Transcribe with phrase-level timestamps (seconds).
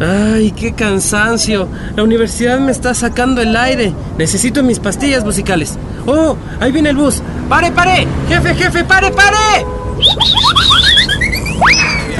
[0.00, 1.68] Ay, qué cansancio.
[1.94, 3.92] La universidad me está sacando el aire.
[4.18, 5.78] Necesito mis pastillas musicales.
[6.06, 7.22] Oh, ahí viene el bus.
[7.48, 8.06] ¡Pare, pare!
[8.28, 9.64] ¡Jefe, jefe, pare, pare!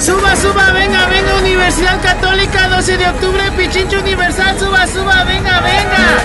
[0.01, 6.23] Suba, suba, venga, venga, Universidad Católica, 12 de octubre, Pichincho Universal, suba, suba, venga, venga.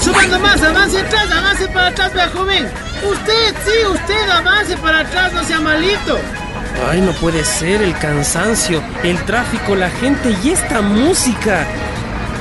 [0.00, 2.70] Suba nomás, avance atrás, avance para atrás, vea joven.
[3.10, 6.18] Usted, sí, usted, avance para atrás, no sea malito.
[6.82, 11.66] Ay, no puede ser el cansancio, el tráfico, la gente y esta música.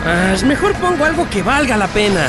[0.06, 2.28] Ah, mejor pongo algo que valga la pena.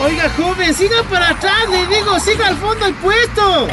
[0.00, 3.68] Oiga, joven, siga para atrás, le digo, siga al fondo el puesto.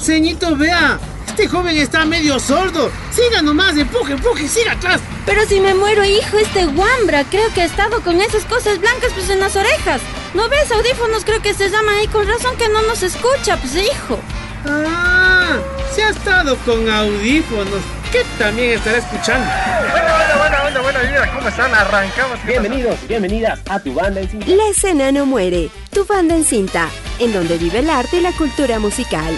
[0.00, 2.90] Ceñito, vea, este joven está medio sordo.
[3.10, 5.00] Siga nomás, empuje, empuje, siga atrás.
[5.26, 9.12] Pero si me muero, hijo, este guambra, creo que ha estado con esas cosas blancas
[9.14, 10.00] pues en las orejas.
[10.36, 10.70] ¿No ves?
[10.70, 14.18] Audífonos creo que se llama ahí, con razón que no nos escucha, pues hijo.
[14.66, 15.56] Ah,
[15.94, 17.80] se ha estado con audífonos.
[18.12, 19.50] ¿Qué también estará escuchando?
[19.90, 20.06] Bueno,
[20.38, 21.74] bueno, bueno, bueno, bueno, ¿cómo están?
[21.74, 22.38] Arrancamos.
[22.44, 24.46] Bienvenidos, bienvenidas a tu banda en cinta.
[24.46, 28.32] La escena no muere, tu banda en cinta, en donde vive el arte y la
[28.32, 29.34] cultura musical.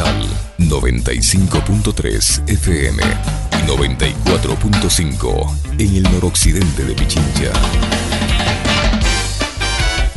[0.00, 7.50] Universal 95.3 FM y 94.5 en el noroccidente de Pichincha.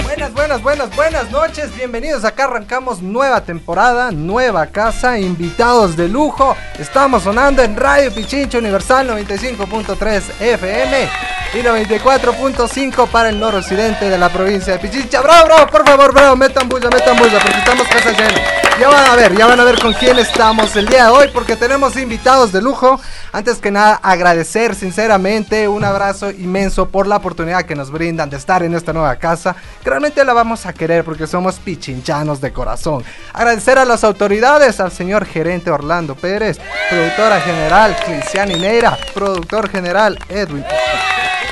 [0.04, 1.76] Buenas, buenas, buenas, buenas noches.
[1.76, 2.24] Bienvenidos.
[2.24, 6.56] Acá arrancamos nueva temporada, nueva casa, invitados de lujo.
[6.80, 11.10] Estamos sonando en Radio Pichincha Universal 95.3 FM
[11.54, 15.22] y 94.5 para el noroccidente de la provincia de Pichincha.
[15.22, 18.63] Bravo, bravo, por favor, bravo, metan bulla, metan bulla, porque estamos casa llena.
[18.80, 21.28] Ya van a ver, ya van a ver con quién estamos el día de hoy,
[21.32, 23.00] porque tenemos invitados de lujo.
[23.32, 28.38] Antes que nada, agradecer sinceramente un abrazo inmenso por la oportunidad que nos brindan de
[28.38, 29.56] estar en esta nueva casa.
[29.84, 33.04] Realmente la vamos a querer porque somos pichinchanos de corazón.
[33.32, 36.60] Agradecer a las autoridades, al señor gerente Orlando Pérez,
[36.90, 40.66] productora general Cristian Neira, productor general Edwin.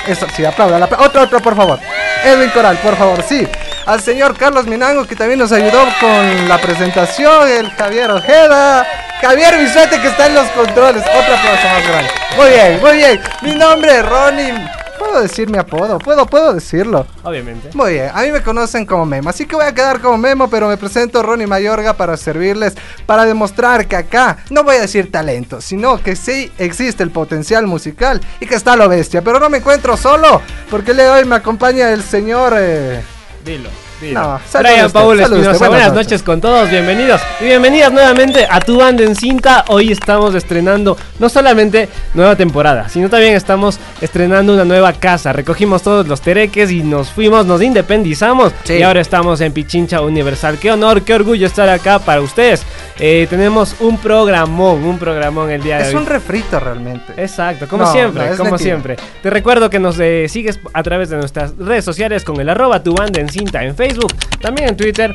[0.08, 0.88] Eso, sí, aplauda.
[0.98, 1.78] Otro, otro, por favor.
[2.24, 3.46] Edwin Coral, por favor, sí.
[3.86, 7.48] Al señor Carlos Minango, que también nos ayudó con la presentación.
[7.48, 8.86] El Javier Ojeda.
[9.20, 11.02] Javier Vicente, que está en los controles.
[11.02, 12.10] Otro aplauso más grande.
[12.36, 13.20] Muy bien, muy bien.
[13.42, 14.54] Mi nombre es Ronnie.
[14.98, 15.98] ¿Puedo decir mi apodo?
[15.98, 17.06] ¿Puedo, puedo decirlo?
[17.24, 17.70] Obviamente.
[17.74, 20.48] Muy bien, a mí me conocen como Memo, así que voy a quedar como Memo,
[20.48, 25.10] pero me presento Ronnie Mayorga para servirles, para demostrar que acá no voy a decir
[25.10, 29.22] talento, sino que sí existe el potencial musical y que está lo bestia.
[29.22, 30.40] Pero no me encuentro solo,
[30.70, 32.54] porque de hoy me acompaña el señor...
[32.56, 33.02] Eh...
[33.44, 33.91] Dilo.
[34.10, 36.24] No, Brian Paul Espinosa, buenas, noches.
[36.24, 39.64] con todos, bienvenidos y bienvenidas nuevamente a Tu Banda en Cinta.
[39.68, 45.32] Hoy estamos estrenando no solamente nueva temporada, sino también estamos estrenando una nueva casa.
[45.32, 48.74] Recogimos todos los tereques y nos fuimos, nos independizamos Sí.
[48.74, 50.58] y ahora estamos en Pichincha Universal.
[50.58, 52.64] Qué honor, qué orgullo estar acá para ustedes.
[52.98, 55.94] Eh, tenemos un programón, un programón el día de Es hoy.
[55.96, 57.12] un refrito realmente.
[57.16, 58.68] Exacto, como No, siempre, no, es como mentira.
[58.68, 58.96] siempre.
[59.22, 62.82] Te recuerdo que nos eh, sigues a través de nuestras redes sociales con el arroba
[62.82, 63.91] tu banda en cinta en Facebook,
[64.40, 65.14] también en Twitter,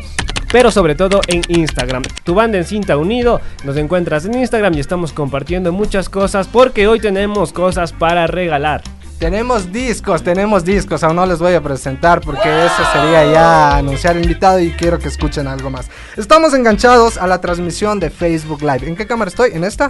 [0.52, 2.04] pero sobre todo en Instagram.
[2.24, 6.88] Tu banda en cinta unido, nos encuentras en Instagram y estamos compartiendo muchas cosas porque
[6.88, 8.82] hoy tenemos cosas para regalar.
[9.20, 14.16] Tenemos discos, tenemos discos, aún no les voy a presentar porque eso sería ya anunciar
[14.16, 15.90] invitado y quiero que escuchen algo más.
[16.16, 18.88] Estamos enganchados a la transmisión de Facebook Live.
[18.88, 19.52] ¿En qué cámara estoy?
[19.54, 19.90] ¿En esta?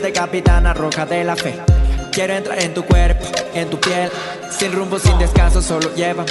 [0.00, 1.60] Serpiente capitana roja de la fe.
[2.10, 4.10] Quiero entrar en tu cuerpo, en tu piel.
[4.50, 6.24] Sin rumbo, sin descanso, solo lleva.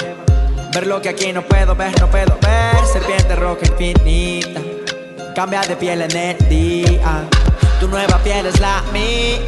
[0.74, 2.84] Ver lo que aquí no puedo ver, no puedo ver.
[2.92, 4.60] Serpiente roja infinita.
[5.36, 7.28] Cambia de piel en el día.
[7.78, 9.38] Tu nueva piel es la mía.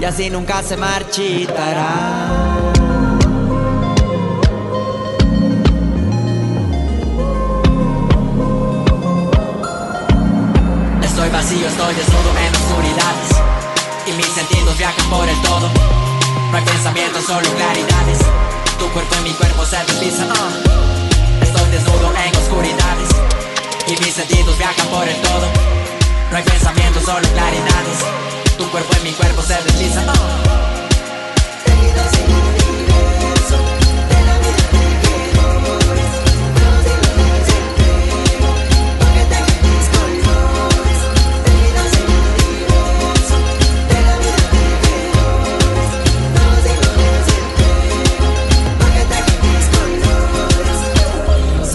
[0.00, 1.84] Y así nunca se marchitará.
[11.00, 13.35] Estoy vacío, estoy desnudo en mis
[14.36, 15.70] sentidos viajan por el todo.
[16.50, 18.18] No hay pensamientos, solo claridades.
[18.78, 20.28] Tu cuerpo y mi cuerpo se deslizan.
[20.30, 21.42] Uh.
[21.42, 23.08] Estoy desnudo en oscuridades.
[23.86, 25.48] Y mis sentidos viajan por el todo.
[26.30, 27.98] No hay pensamientos, solo claridades.
[28.58, 30.06] Tu cuerpo y mi cuerpo se deslizan.
[30.06, 30.66] Uh.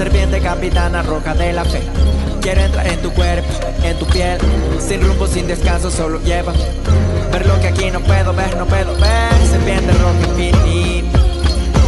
[0.01, 1.83] Serpiente capitana roja de la fe.
[2.41, 3.47] Quiero entrar en tu cuerpo,
[3.83, 4.39] en tu piel.
[4.79, 6.53] Sin rumbo, sin descanso, solo lleva.
[7.31, 9.47] Ver lo que aquí no puedo ver, no puedo ver.
[9.47, 11.19] Serpiente roja infinita.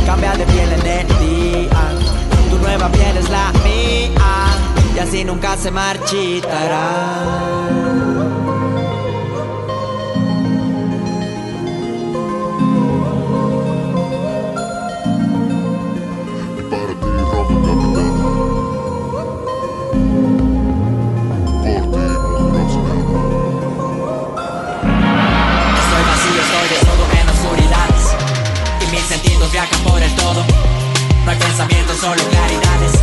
[0.06, 1.90] Cambia de piel en el día.
[2.52, 4.12] Tu nueva piel es la mía.
[4.96, 7.83] Y así nunca se marchitará.
[29.54, 30.44] Viajan por el todo.
[31.24, 32.94] No hay pensamientos, solo claridades.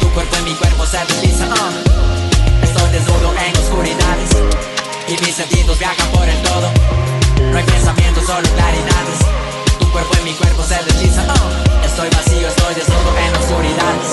[0.00, 2.64] Tu cuerpo y mi cuerpo se deslizan uh.
[2.64, 4.30] Estoy desnudo en oscuridades.
[5.08, 6.70] Y mis sentidos viajan por el todo.
[7.52, 9.18] No hay pensamientos, solo claridades.
[9.78, 11.84] Tu cuerpo y mi cuerpo se deslizan uh.
[11.84, 14.10] Estoy vacío, estoy desnudo en oscuridades.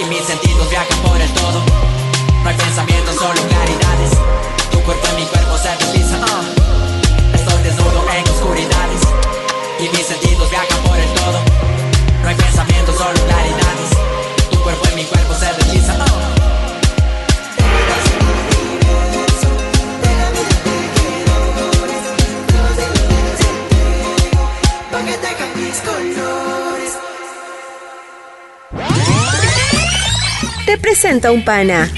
[0.00, 1.60] Y mis sentidos viajan por el todo.
[2.42, 4.12] No hay pensamientos, solo claridades.
[4.72, 7.36] Tu cuerpo y mi cuerpo se deslizan uh.
[7.36, 9.02] Estoy desnudo en oscuridades.
[9.78, 10.91] Y mis sentidos viajan por
[30.92, 31.90] presenta un pana.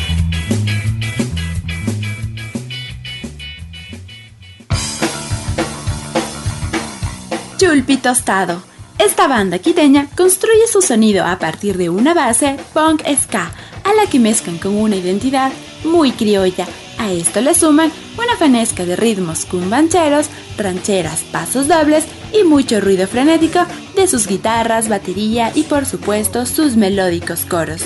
[7.58, 8.63] Chulpi Tostado.
[8.96, 13.51] Esta banda quiteña construye su sonido a partir de una base punk ska,
[13.82, 15.51] a la que mezclan con una identidad
[15.82, 16.69] muy criolla.
[16.98, 23.08] A esto le suman una fanesca de ritmos cumbancheros, rancheras, pasos dobles y mucho ruido
[23.08, 23.58] frenético
[23.96, 27.82] de sus guitarras, batería y por supuesto sus melódicos coros.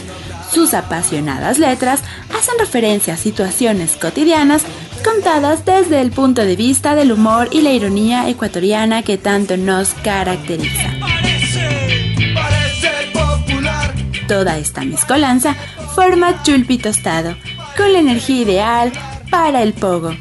[0.52, 2.02] Sus apasionadas letras
[2.36, 4.64] hacen referencia a situaciones cotidianas
[5.04, 9.90] contadas desde el punto de vista del humor y la ironía ecuatoriana que tanto nos
[9.94, 10.90] caracteriza.
[14.26, 15.54] Toda esta mezcolanza
[15.94, 17.36] forma Chulpi Tostado,
[17.76, 18.92] con la energía ideal
[19.30, 20.14] para el pogo.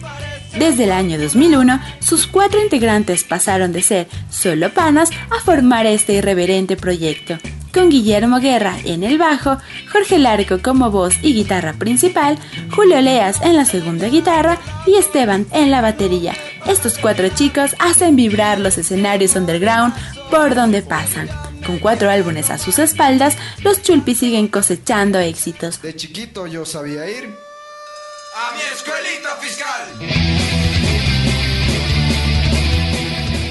[0.57, 6.13] Desde el año 2001, sus cuatro integrantes pasaron de ser solo panas a formar este
[6.13, 7.37] irreverente proyecto.
[7.77, 9.59] Con Guillermo Guerra en el bajo,
[9.91, 12.39] Jorge Larco como voz y guitarra principal,
[12.75, 14.57] Julio Leas en la segunda guitarra
[14.87, 16.33] y Esteban en la batería.
[16.65, 19.93] Estos cuatro chicos hacen vibrar los escenarios underground
[20.31, 21.29] por donde pasan.
[21.67, 25.79] Con cuatro álbumes a sus espaldas, los Chulpi siguen cosechando éxitos.
[25.79, 30.47] De chiquito yo sabía ir a mi escuelita fiscal.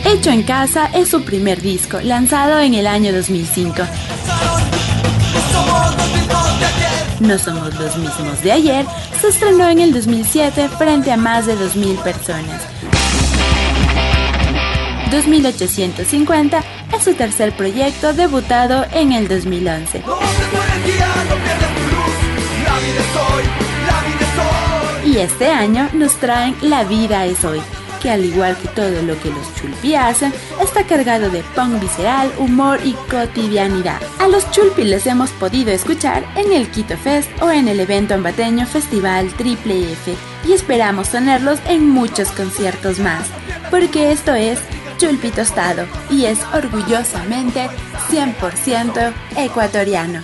[0.04, 3.82] Hecho en Casa es su primer disco, lanzado en el año 2005.
[7.20, 8.86] No somos los mismos de ayer,
[9.20, 12.62] se estrenó en el 2007 frente a más de 2.000 personas.
[15.10, 16.62] 2850
[16.96, 20.02] es su tercer proyecto debutado en el 2011.
[25.04, 27.60] Y este año nos traen La vida es hoy,
[27.98, 32.32] que al igual que todo lo que los Chulpi hacen, está cargado de punk visceral,
[32.38, 34.00] humor y cotidianidad.
[34.18, 38.14] A los Chulpi les hemos podido escuchar en el Quito Fest o en el evento
[38.14, 40.14] ambateño Festival Triple F
[40.46, 43.26] y esperamos tenerlos en muchos conciertos más,
[43.70, 44.58] porque esto es
[44.98, 47.68] Chulpi Tostado y es orgullosamente
[48.10, 50.20] 100% ecuatoriano.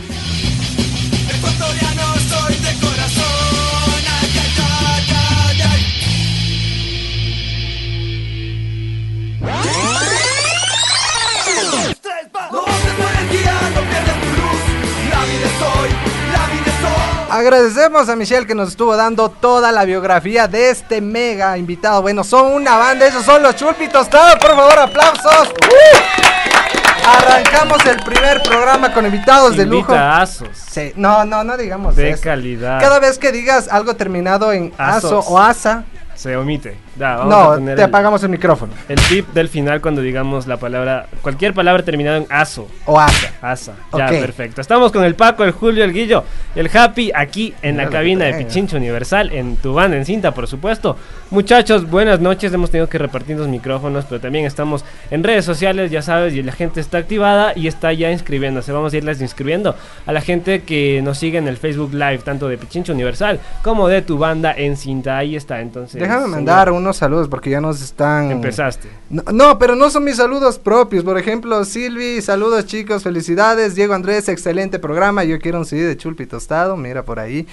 [17.32, 22.02] Agradecemos a Michelle que nos estuvo dando toda la biografía de este mega invitado.
[22.02, 24.34] Bueno, son una banda, esos son los Chulpi Tostados.
[24.36, 25.48] Por favor, aplausos.
[25.48, 27.08] ¡Uh!
[27.08, 29.92] Arrancamos el primer programa con invitados de lujo.
[29.92, 30.48] Invitaazos.
[30.70, 32.22] Sí, no, no, no digamos De eso.
[32.22, 32.78] calidad.
[32.82, 35.84] Cada vez que digas algo terminado en aso o asa,
[36.14, 36.76] Se omite.
[36.96, 38.72] Da, vamos a no, poner te el- apagamos el micrófono.
[38.88, 42.68] El tip del final cuando digamos la palabra, cualquier palabra terminada en aso.
[42.86, 43.32] O asa.
[43.40, 43.72] Asa.
[43.96, 44.60] Ya, perfecto.
[44.60, 47.98] Estamos con el Paco, el Julio, el Guillo y el Happy aquí en la Mira
[47.98, 48.34] cabina de.
[48.44, 50.96] Pichincho Universal, en tu banda en cinta, por supuesto.
[51.32, 52.52] Muchachos, buenas noches.
[52.52, 56.42] Hemos tenido que repartir los micrófonos, pero también estamos en redes sociales, ya sabes, y
[56.42, 58.70] la gente está activada y está ya inscribiéndose.
[58.70, 59.74] Vamos a irles inscribiendo
[60.04, 63.88] a la gente que nos sigue en el Facebook Live, tanto de Pichincho Universal como
[63.88, 65.16] de tu banda en cinta.
[65.16, 65.98] Ahí está, entonces.
[65.98, 68.30] Déjame señor, mandar unos saludos porque ya nos están.
[68.30, 68.88] Empezaste.
[69.08, 71.02] No, no, pero no son mis saludos propios.
[71.02, 73.74] Por ejemplo, Silvi, saludos chicos, felicidades.
[73.74, 75.24] Diego Andrés, excelente programa.
[75.24, 77.46] Yo quiero un CD de Chulpi Tostado, mira por ahí.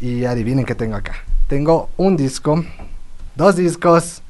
[0.00, 1.14] Y adivinen qué tengo acá.
[1.48, 2.64] Tengo un disco,
[3.34, 4.22] dos discos.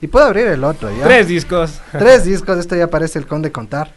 [0.00, 1.04] Y puedo abrir el otro, ¿ya?
[1.04, 1.80] Tres discos.
[1.92, 3.92] Tres discos, esto ya parece el conde contar.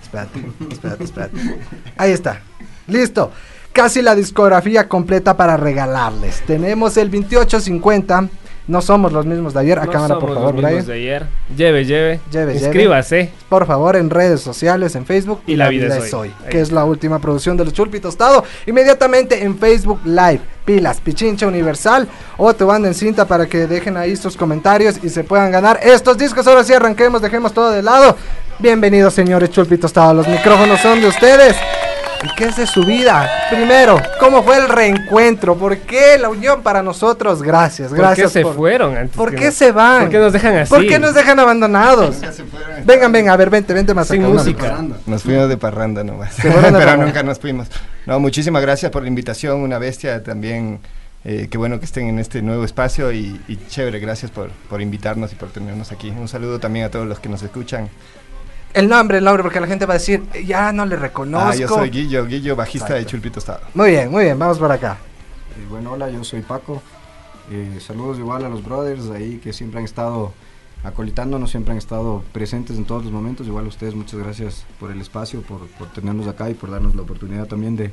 [0.00, 1.60] Espérate, espérate, espérate.
[1.96, 2.40] Ahí está.
[2.86, 3.32] Listo.
[3.72, 6.42] Casi la discografía completa para regalarles.
[6.46, 8.28] Tenemos el 2850.
[8.68, 9.78] No somos los mismos de ayer.
[9.78, 10.86] A No cámara, por favor, los mismos Brian.
[10.86, 11.26] de ayer.
[11.56, 12.20] Lleve, lleve.
[12.30, 12.64] Lleve, lleve.
[12.66, 13.32] Inscríbase.
[13.48, 15.40] Por favor, en redes sociales, en Facebook.
[15.46, 16.32] Y La Vida es Hoy.
[16.50, 18.44] que es la última producción de los Chulpi Tostado.
[18.66, 20.40] Inmediatamente en Facebook Live.
[20.66, 22.06] Pilas, Pichincha Universal
[22.36, 25.80] o tu banda en cinta para que dejen ahí sus comentarios y se puedan ganar
[25.82, 26.46] estos discos.
[26.46, 28.14] Ahora sí arranquemos, dejemos todo de lado.
[28.58, 30.12] Bienvenidos, señores Chulpi Tostado.
[30.12, 31.56] Los micrófonos son de ustedes.
[32.22, 33.30] ¿Y qué es de su vida?
[33.50, 35.56] Primero, ¿cómo fue el reencuentro?
[35.56, 37.42] ¿Por qué la unión para nosotros?
[37.42, 38.32] Gracias, ¿Por qué gracias.
[38.32, 40.02] se fueron antes ¿Por qué se van?
[40.02, 40.70] ¿Por qué nos dejan así?
[40.74, 42.16] ¿Por qué nos dejan abandonados?
[42.84, 44.32] Vengan, vengan, a ver, vente, vente más Sin acá.
[44.32, 44.84] música.
[45.06, 46.34] Nos fuimos de parranda nomás.
[46.34, 47.06] Se fueron de Pero parranda.
[47.06, 47.68] nunca nos fuimos.
[48.06, 50.80] No, muchísimas gracias por la invitación, una bestia también.
[51.24, 54.80] eh, qué bueno que estén en este nuevo espacio y, y chévere, gracias por, por
[54.82, 56.10] invitarnos y por tenernos aquí.
[56.10, 57.88] Un saludo también a todos los que nos escuchan.
[58.74, 61.48] El nombre, el nombre, porque la gente va a decir, ya no le reconozco.
[61.48, 63.10] Ah, yo soy Guillo, Guillo, bajista de Exacto.
[63.10, 63.60] Chulpito Estado.
[63.74, 64.98] Muy bien, muy bien, vamos por acá.
[65.58, 66.82] Eh, bueno, hola, yo soy Paco.
[67.50, 70.32] Eh, saludos igual a los brothers ahí que siempre han estado
[70.84, 73.46] acolitándonos, siempre han estado presentes en todos los momentos.
[73.46, 76.94] Igual a ustedes, muchas gracias por el espacio, por, por tenernos acá y por darnos
[76.94, 77.90] la oportunidad también de,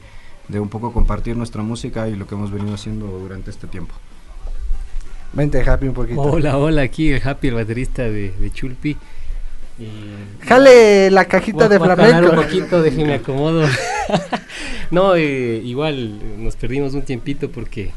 [0.50, 3.96] de un poco compartir nuestra música y lo que hemos venido haciendo durante este tiempo.
[5.34, 6.22] Vente, Happy, un poquito.
[6.22, 8.98] Hola, hola, aquí el Happy, el baterista de, de Chulpi.
[9.80, 12.30] Y- Jale la cajita de flamenco.
[12.30, 13.66] un poquito, déjenme acomodo.
[14.92, 17.92] no, eh, igual eh, nos perdimos un tiempito porque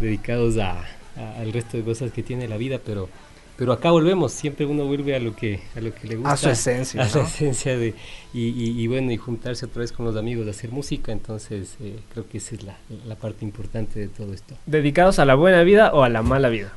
[0.00, 0.80] dedicados a,
[1.16, 3.08] a- al resto de cosas que tiene la vida, pero
[3.56, 6.36] pero acá volvemos, siempre uno vuelve a lo que a lo que le gusta, A
[6.36, 7.94] su esencia, a su esencia de
[8.32, 11.76] y, y- y bueno y juntarse otra vez con los amigos, de hacer música, entonces
[11.80, 12.76] eh, creo que esa es la,
[13.06, 14.56] la parte importante de todo esto.
[14.66, 16.72] ¿Dedicados a la buena vida o a la mala vida?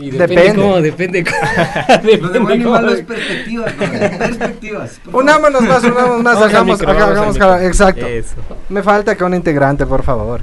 [0.00, 0.62] Y depende, Depende.
[0.62, 5.00] cómo, depende cómo, depende cómo- perspectivas, perspectivas.
[5.12, 8.06] Unámonos más, unámonos más, hagamos, micro, hagamos jala- exacto.
[8.06, 8.34] Eso.
[8.68, 10.40] Me falta que un integrante, por favor.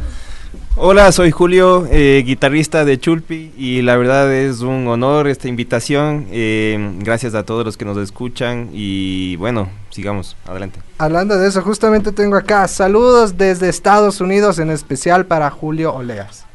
[0.78, 6.28] Hola, soy Julio, eh, guitarrista de Chulpi y la verdad es un honor esta invitación.
[6.32, 10.80] eh, gracias a todos los que nos escuchan y bueno, sigamos adelante.
[10.98, 16.46] Hablando de eso, justamente tengo acá saludos desde Estados Unidos, en especial para Julio Oleas.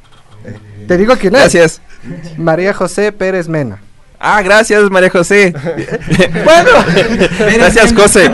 [0.87, 1.41] Te digo quién es.
[1.41, 1.81] Gracias.
[2.37, 3.79] María José Pérez Mena.
[4.19, 5.53] Ah, gracias María José.
[6.45, 6.71] Bueno.
[7.55, 8.31] gracias José.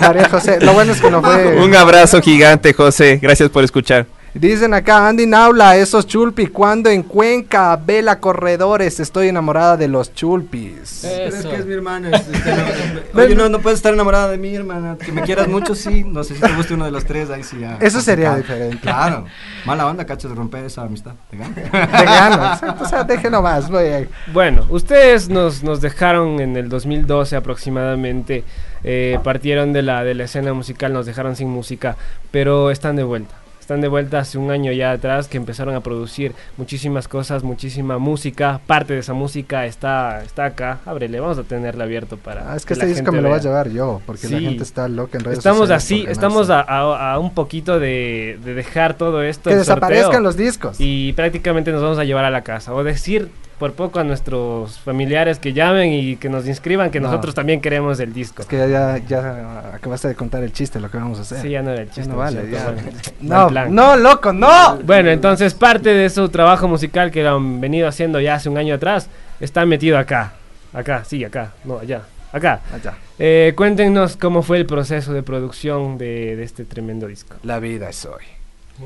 [0.00, 1.56] María José, lo bueno es que no fue.
[1.58, 4.06] un abrazo gigante José, gracias por escuchar.
[4.34, 10.12] Dicen acá, Andy Naula, esos chulpi, cuando en Cuenca, Vela Corredores, estoy enamorada de los
[10.14, 11.00] chulpis.
[11.02, 12.10] Pero es que es mi hermana.
[12.10, 14.96] es- es- Oye, no, no puedes estar enamorada de mí, hermana.
[14.98, 16.04] Que me quieras mucho, sí.
[16.04, 17.78] No sé si te guste uno de los tres, ahí sí ya.
[17.80, 18.78] Eso sería diferente.
[18.78, 19.24] Claro.
[19.64, 21.12] Mala onda, cachas, de romper esa amistad.
[21.30, 21.54] ¿Te gano?
[21.72, 22.62] De ganas.
[22.80, 23.68] O sea, déjenlo más.
[23.70, 24.08] muy bien.
[24.32, 28.44] Bueno, ustedes nos, nos dejaron en el 2012 aproximadamente,
[28.84, 31.96] eh, partieron de la, de la escena musical, nos dejaron sin música,
[32.30, 33.34] pero están de vuelta.
[33.68, 37.98] Están de vuelta hace un año ya atrás que empezaron a producir muchísimas cosas, muchísima
[37.98, 38.62] música.
[38.66, 40.78] Parte de esa música está, está acá.
[40.86, 42.50] Ábrele, vamos a tenerla abierto para.
[42.50, 44.88] Ah, es que este disco me lo voy a llevar yo, porque la gente está
[44.88, 46.72] loca en redes Estamos sociales así, estamos ganarse.
[46.72, 49.50] a, a- un poquito de, de dejar todo esto.
[49.50, 50.76] Que sorteo, desaparezcan los discos.
[50.80, 52.72] Y prácticamente nos vamos a llevar a la casa.
[52.72, 57.08] O decir por poco a nuestros familiares que llamen y que nos inscriban que No.
[57.08, 58.42] nosotros también queremos el disco.
[58.42, 61.42] Es que ya, ya acabaste de contar el chiste, lo que vamos a hacer.
[61.42, 62.08] Sí, ya no era el chiste.
[62.10, 62.74] no vale, ya.
[63.20, 64.76] No, no, loco, no.
[64.84, 68.58] Bueno, entonces parte de su trabajo musical que lo han venido haciendo ya hace un
[68.58, 69.08] año atrás
[69.40, 70.32] está metido acá.
[70.72, 71.52] Acá, sí, acá.
[71.64, 72.02] No, allá.
[72.30, 72.60] Acá.
[72.72, 72.94] Allá.
[73.18, 77.34] Eh, cuéntenos cómo fue el proceso de producción de, de este tremendo disco.
[77.42, 78.22] La vida es hoy.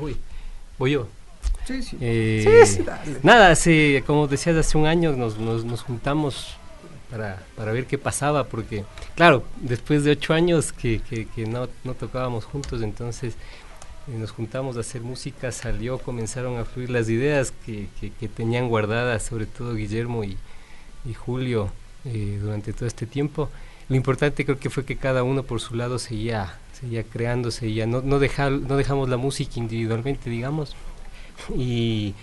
[0.01, 0.17] Uy,
[0.79, 1.07] voy yo.
[1.65, 1.97] Sí, sí.
[2.01, 3.17] Eh, Sí, sí, dale.
[3.23, 6.55] Nada, hace, como decías, hace un año nos, nos, nos juntamos
[7.09, 8.83] para, para ver qué pasaba, porque,
[9.15, 13.35] claro, después de ocho años que, que, que no, no tocábamos juntos, entonces
[14.07, 18.27] eh, nos juntamos a hacer música, salió, comenzaron a fluir las ideas que, que, que
[18.27, 20.37] tenían guardadas, sobre todo Guillermo y,
[21.05, 21.71] y Julio,
[22.05, 23.49] eh, durante todo este tiempo.
[23.89, 27.85] Lo importante creo que fue que cada uno por su lado seguía, seguía creando, seguía,
[27.85, 30.75] no, no, dejar, no dejamos la música individualmente, digamos,
[31.55, 32.13] y,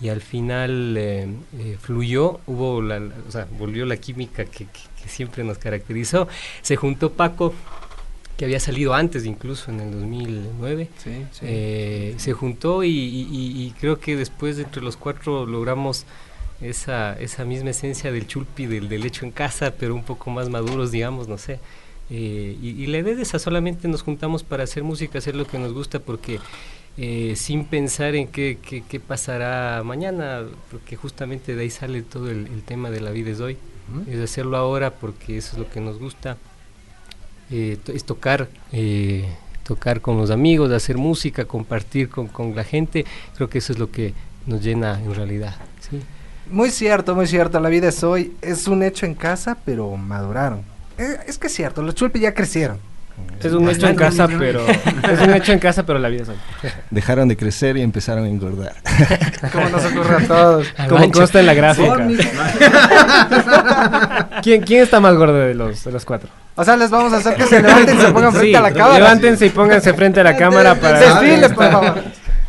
[0.00, 1.28] y al final eh,
[1.58, 6.28] eh, fluyó, hubo la, o sea, volvió la química que, que- que siempre nos caracterizó.
[6.62, 7.54] Se juntó Paco,
[8.36, 10.88] que había salido antes incluso en el 2009.
[11.02, 11.40] Sí, sí.
[11.42, 16.04] Eh, se juntó y, y- y- creo que después entre los cuatro logramos
[16.60, 20.50] esa, esa misma esencia del chulpi, del, del hecho en casa, pero un poco más
[20.50, 21.60] maduros, digamos, no sé.
[22.10, 25.46] Eh, y, y la idea es esa, solamente nos juntamos para hacer música, hacer lo
[25.46, 26.40] que nos gusta, porque
[26.96, 32.30] eh, sin pensar en qué, qué, qué pasará mañana, porque justamente de ahí sale todo
[32.30, 33.56] el, el tema de la vida es hoy.
[34.08, 36.36] Es hacerlo ahora porque eso es lo que nos gusta.
[37.50, 39.24] Eh, to- es tocar, eh,
[39.64, 43.04] tocar con los amigos, hacer música, compartir con, con la gente.
[43.34, 44.14] Creo que eso es lo que
[44.46, 45.56] nos llena en realidad.
[45.80, 46.00] ¿sí?
[46.48, 47.58] Muy cierto, muy cierto.
[47.58, 48.32] La vida es hoy.
[48.42, 50.62] Es un hecho en casa, pero maduraron.
[51.26, 52.78] Es que es cierto, los chulpi ya crecieron.
[53.42, 56.28] Es un hecho en casa, pero es un hecho en casa, pero la vida es
[56.28, 56.36] hoy.
[56.90, 58.74] Dejaron de crecer y empezaron a engordar.
[59.52, 60.66] Como nos ocurre a todos.
[60.88, 62.06] Como consta en la gráfica.
[64.42, 66.28] ¿Quién, ¿Quién está más gordo de los, de los cuatro?
[66.54, 68.60] O sea, les vamos a hacer que se levanten y se pongan frente Sí, a
[68.60, 68.98] la cámara.
[68.98, 72.02] Levántense y pónganse frente a la cámara para Desfiles, por favor.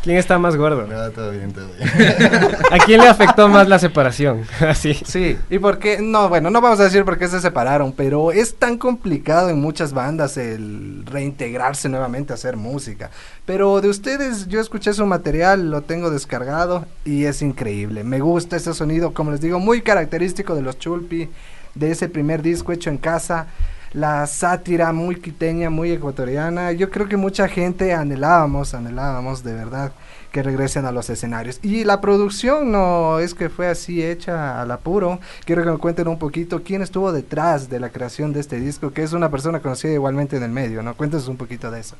[0.03, 0.87] ¿Quién está más gordo?
[0.87, 1.89] No, todo bien, todo bien.
[2.71, 4.43] ¿A quién le afectó más la separación?
[4.59, 4.95] Así.
[5.05, 8.31] Sí, y por qué, no, bueno, no vamos a decir por qué se separaron, pero
[8.31, 13.11] es tan complicado en muchas bandas el reintegrarse nuevamente a hacer música.
[13.45, 18.03] Pero de ustedes, yo escuché su material, lo tengo descargado y es increíble.
[18.03, 21.29] Me gusta ese sonido, como les digo, muy característico de los Chulpi,
[21.75, 23.47] de ese primer disco hecho en casa.
[23.93, 26.71] La sátira muy quiteña, muy ecuatoriana.
[26.71, 29.91] Yo creo que mucha gente anhelábamos, anhelábamos de verdad
[30.31, 31.59] que regresen a los escenarios.
[31.61, 35.19] Y la producción no es que fue así hecha al apuro.
[35.43, 38.91] Quiero que me cuenten un poquito quién estuvo detrás de la creación de este disco,
[38.93, 40.95] que es una persona conocida igualmente en el medio, ¿no?
[40.95, 41.95] Cuéntenos un poquito de eso.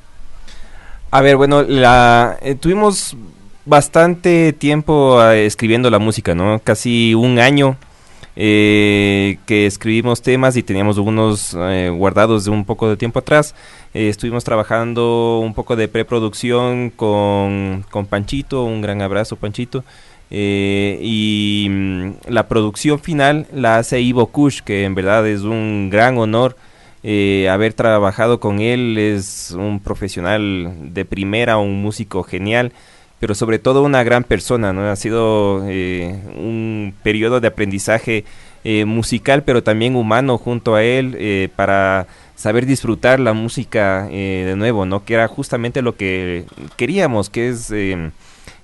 [1.10, 3.14] A ver, bueno, la, eh, tuvimos
[3.66, 6.58] bastante tiempo eh, escribiendo la música, ¿no?
[6.64, 7.76] Casi un año
[8.34, 13.54] eh, que escribimos temas y teníamos unos eh, guardados de un poco de tiempo atrás.
[13.92, 19.84] Eh, estuvimos trabajando un poco de preproducción con, con Panchito, un gran abrazo Panchito.
[20.30, 26.16] Y mm, la producción final la hace Ivo Kush, que en verdad es un gran
[26.16, 26.56] honor
[27.04, 28.96] haber trabajado con él.
[28.96, 32.72] Es un profesional de primera, un músico genial,
[33.22, 34.72] pero sobre todo una gran persona.
[34.72, 34.90] ¿no?
[34.90, 38.24] Ha sido eh, un periodo de aprendizaje
[38.64, 44.56] eh, musical, pero también humano junto a él eh, para saber disfrutar la música de
[44.56, 45.04] nuevo, ¿no?
[45.04, 47.72] Que era justamente lo que queríamos, que es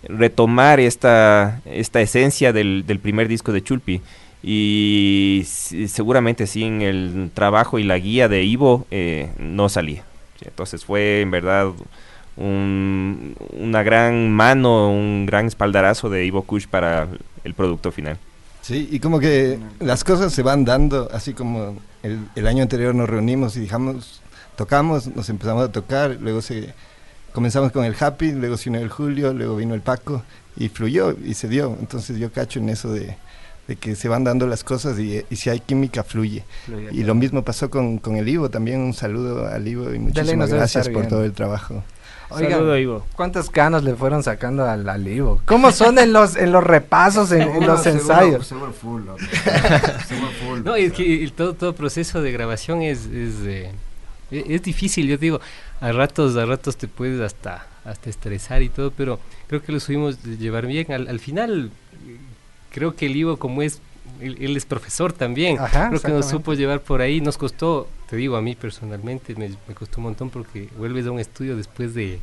[0.08, 4.00] retomar esta, esta esencia del, del primer disco de Chulpi.
[4.42, 10.02] Y seguramente sin el trabajo y la guía de Ivo eh, no salía.
[10.44, 11.70] Entonces fue en verdad
[12.38, 17.08] un- una gran mano, un gran espaldarazo de Ivo Kush para
[17.44, 18.18] el producto final.
[18.62, 22.94] Sí, y como que las cosas se van dando, así como el, el año anterior
[22.94, 24.20] nos reunimos y dijamos,
[24.56, 26.74] tocamos, nos empezamos a tocar, luego se
[27.32, 30.22] comenzamos con el Happy, luego se unió el Julio, luego vino el Paco
[30.56, 31.76] y fluyó y se dio.
[31.80, 33.16] Entonces yo cacho en eso de,
[33.68, 36.44] de que se van dando las cosas y, y si hay química fluye.
[36.66, 37.06] Fluye, y claro.
[37.06, 40.58] lo mismo pasó con, con el Ivo, también un saludo al Ivo y muchísimas debe
[40.58, 41.82] gracias por todo el trabajo.
[42.30, 43.06] Oigan, Saludo, Ivo.
[43.16, 45.40] ¿Cuántas canas le fueron sacando al, al Ivo?
[45.46, 48.46] ¿Cómo son en los, en los repasos, en, en los Seguro, ensayos?
[48.46, 49.18] seguro full, loco.
[50.06, 50.60] Seguro full.
[50.64, 53.70] No, es que el todo, todo proceso de grabación es, es, eh,
[54.30, 55.40] e- es difícil, yo digo,
[55.80, 59.80] a ratos, a ratos te puedes hasta, hasta estresar y todo, pero creo que lo
[59.80, 60.92] subimos de llevar bien.
[60.92, 61.70] Al, al final,
[62.70, 63.80] creo que el Ivo, como es,
[64.20, 67.88] él, él es profesor también, Ajá, creo que nos supo llevar por ahí, nos costó,
[68.08, 71.56] te digo, a mí personalmente me, me costó un montón porque vuelves a un estudio
[71.56, 72.20] después de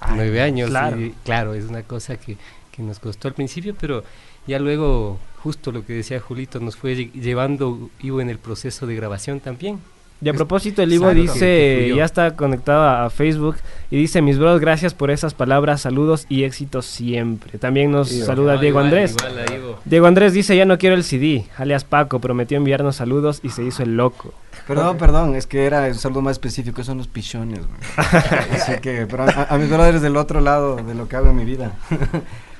[0.00, 1.00] Ay, nueve años, claro.
[1.00, 2.36] y claro, es una cosa que,
[2.70, 4.02] que nos costó al principio, pero
[4.46, 8.86] ya luego, justo lo que decía Julito, nos fue lle- llevando Ivo en el proceso
[8.86, 9.78] de grabación también.
[10.22, 13.56] Y a propósito, el Ivo dice, ya está conectado a, a Facebook
[13.90, 17.58] y dice, mis bros, gracias por esas palabras, saludos y éxitos siempre.
[17.58, 18.26] También nos Ivo.
[18.26, 19.16] saluda Igual, Diego igual, Andrés.
[19.18, 19.78] igual a Ivo.
[19.84, 23.64] Diego Andrés dice, ya no quiero el CD, alias Paco, prometió enviarnos saludos y se
[23.64, 24.32] hizo el loco.
[24.68, 27.80] Perdón, perdón, es que era un saludo más específico, son los pichones, güey.
[28.52, 31.36] Así que, pero a, a mis brothers del otro lado de lo que hago en
[31.36, 31.72] mi vida.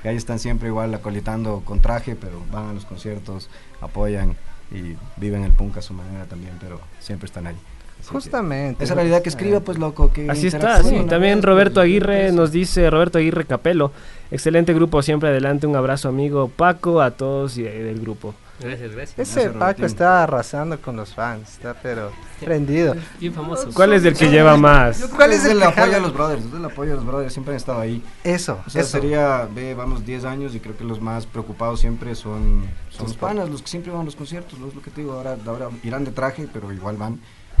[0.01, 3.49] que ahí están siempre igual acolitando con traje, pero van a los conciertos,
[3.79, 4.35] apoyan
[4.73, 7.55] y viven el punk a su manera también, pero siempre están ahí.
[7.99, 8.83] Así que Justamente.
[8.83, 10.11] Esa realidad que escriba, pues loco.
[10.11, 11.05] Que Así está, sí.
[11.07, 13.91] También Roberto Aguirre nos dice, Roberto Aguirre Capelo,
[14.31, 18.33] excelente grupo, siempre adelante, un abrazo amigo Paco, a todos y eh, del grupo.
[18.63, 19.19] Gracias, gracias.
[19.19, 22.95] Ese Gracias, Paco está arrasando con los fans, está pero prendido.
[23.19, 23.69] Bien famoso.
[23.73, 24.99] ¿Cuál es el que lleva más?
[24.99, 27.05] Yo ¿Cuál es es el que apoyo a los brothers, es el apoyo a los
[27.05, 28.03] brothers, siempre han estado ahí.
[28.23, 28.91] Eso, O sea, eso.
[28.91, 33.17] sería, ve, vamos 10 años y creo que los más preocupados siempre son, son los
[33.17, 34.67] panas, los que siempre van a los conciertos, ¿no?
[34.67, 37.19] es lo que te digo, ahora, ahora irán de traje, pero igual van.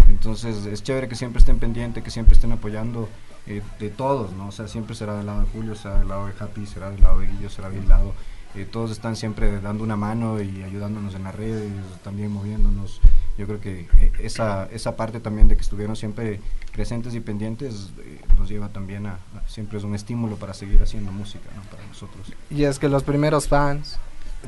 [0.09, 3.09] Entonces es chévere que siempre estén pendientes, que siempre estén apoyando
[3.45, 4.47] eh, de todos, ¿no?
[4.47, 7.01] O sea, siempre será del lado de Julio, será del lado de Happy, será del
[7.01, 8.13] lado de Guillo, será del lado.
[8.55, 11.71] Eh, todos están siempre dando una mano y ayudándonos en las redes,
[12.03, 12.99] también moviéndonos.
[13.37, 16.39] Yo creo que eh, esa, esa parte también de que estuvieron siempre
[16.71, 20.81] presentes y pendientes eh, nos lleva también a, a- siempre es un estímulo para seguir
[20.83, 21.61] haciendo música, ¿no?
[21.71, 22.31] Para nosotros.
[22.51, 23.97] Y es que los primeros fans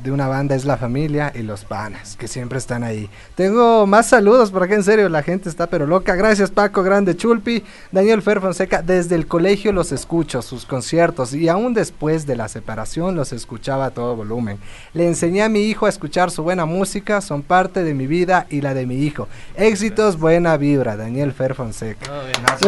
[0.02, 3.08] de una banda es la familia y los panas, que siempre están ahí.
[3.34, 6.14] Tengo más saludos por acá, en serio, la gente está pero loca.
[6.14, 11.48] Gracias Paco Grande Chulpi, Daniel Fer Fonseca, desde el colegio los escucho, sus conciertos, y
[11.48, 14.58] aún después de la separación los escuchaba a todo volumen.
[14.94, 18.46] Le enseñé a mi hijo a escuchar su buena música, son parte de mi vida
[18.50, 19.28] y la de mi hijo.
[19.56, 22.06] Éxitos, buena vibra, Daniel Fer Fonseca.
[22.10, 22.18] No,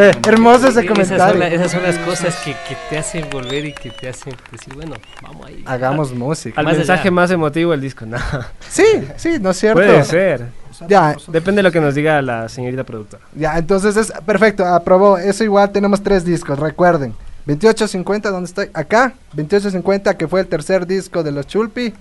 [0.01, 0.11] ven.
[0.11, 1.39] Eh, hermoso ese Esas son, comentario.
[1.41, 4.75] la- esas son las cosas que, que te hacen volver y que te hacen decir,
[4.75, 5.63] bueno, vamos ahí.
[5.67, 6.59] Hagamos música.
[6.61, 7.11] Al mensaje.
[7.19, 8.17] Más emotivo el disco, no.
[8.69, 8.85] Sí,
[9.17, 9.81] sí, ¿no es cierto?
[9.81, 10.47] Puede ser.
[10.87, 13.23] Ya, Depende de lo que nos diga la señorita productora.
[13.35, 15.19] Ya, entonces es perfecto, aprobó.
[15.19, 17.15] Eso igual tenemos tres discos, recuerden.
[17.47, 18.71] 2850, ¿dónde estoy?
[18.75, 21.95] Acá, 2850, que fue el tercer disco de los Chulpi.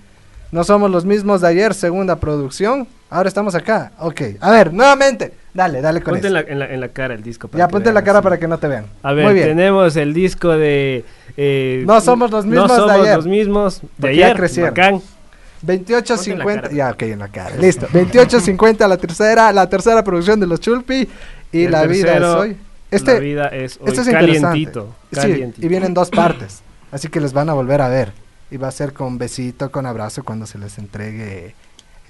[0.51, 2.87] No somos los mismos de ayer, segunda producción.
[3.09, 3.91] Ahora estamos acá.
[3.99, 5.33] Ok, a ver, nuevamente.
[5.53, 6.45] Dale, dale con Ponte en eso.
[6.45, 7.47] la, en, la, en la cara el disco.
[7.47, 8.85] para Ya, ponte la vean, cara para que no te vean.
[9.01, 9.47] A ver, Muy bien.
[9.47, 11.03] tenemos el disco de...
[11.37, 13.15] eh, No somos los mismos No de somos ayer.
[13.15, 14.37] los mismos de Porque ya ayer.
[14.37, 14.69] crecieron.
[14.73, 15.01] bacán.
[15.61, 17.55] 2850, Ponte en la ya, ok, en la cara.
[17.57, 17.87] Listo.
[17.91, 21.07] 2850, la tercera, la tercera producción de los Chulpi.
[21.51, 22.57] Y El la vida es tercero, hoy.
[22.91, 24.47] Este, La vida es hoy Este es calientito.
[24.49, 24.95] interesante.
[25.11, 25.65] Sí, calientito.
[25.65, 26.61] y vienen dos partes.
[26.91, 28.11] Así que les van a volver a ver.
[28.49, 31.53] Y va a ser con besito, con abrazo cuando se les entregue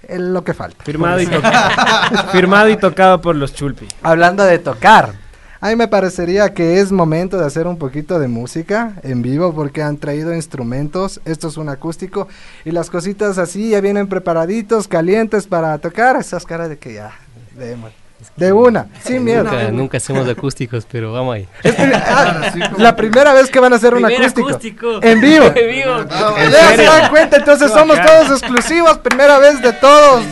[0.07, 0.83] el- lo que falta.
[0.83, 3.87] Firmado y, toca- firmado y tocado por los Chulpi.
[4.03, 5.13] Hablando de tocar.
[5.59, 9.81] A me parecería que es momento de hacer un poquito de música en vivo porque
[9.81, 11.19] han traído instrumentos.
[11.25, 12.27] Esto es un acústico
[12.63, 16.15] y las cositas así ya vienen preparaditos, calientes para tocar.
[16.15, 17.11] Esas caras de que ya,
[17.57, 17.91] demos.
[18.35, 19.43] De una, sin miedo.
[19.43, 21.47] Nunca, nunca hacemos acústicos, pero vamos ahí.
[22.09, 24.49] Ah, la primera vez que van a hacer un acústico.
[24.49, 24.99] acústico.
[25.03, 25.45] En vivo.
[25.55, 26.05] En vivo.
[26.51, 30.23] Ya se dan cuenta, entonces somos todos exclusivos, primera vez de todos.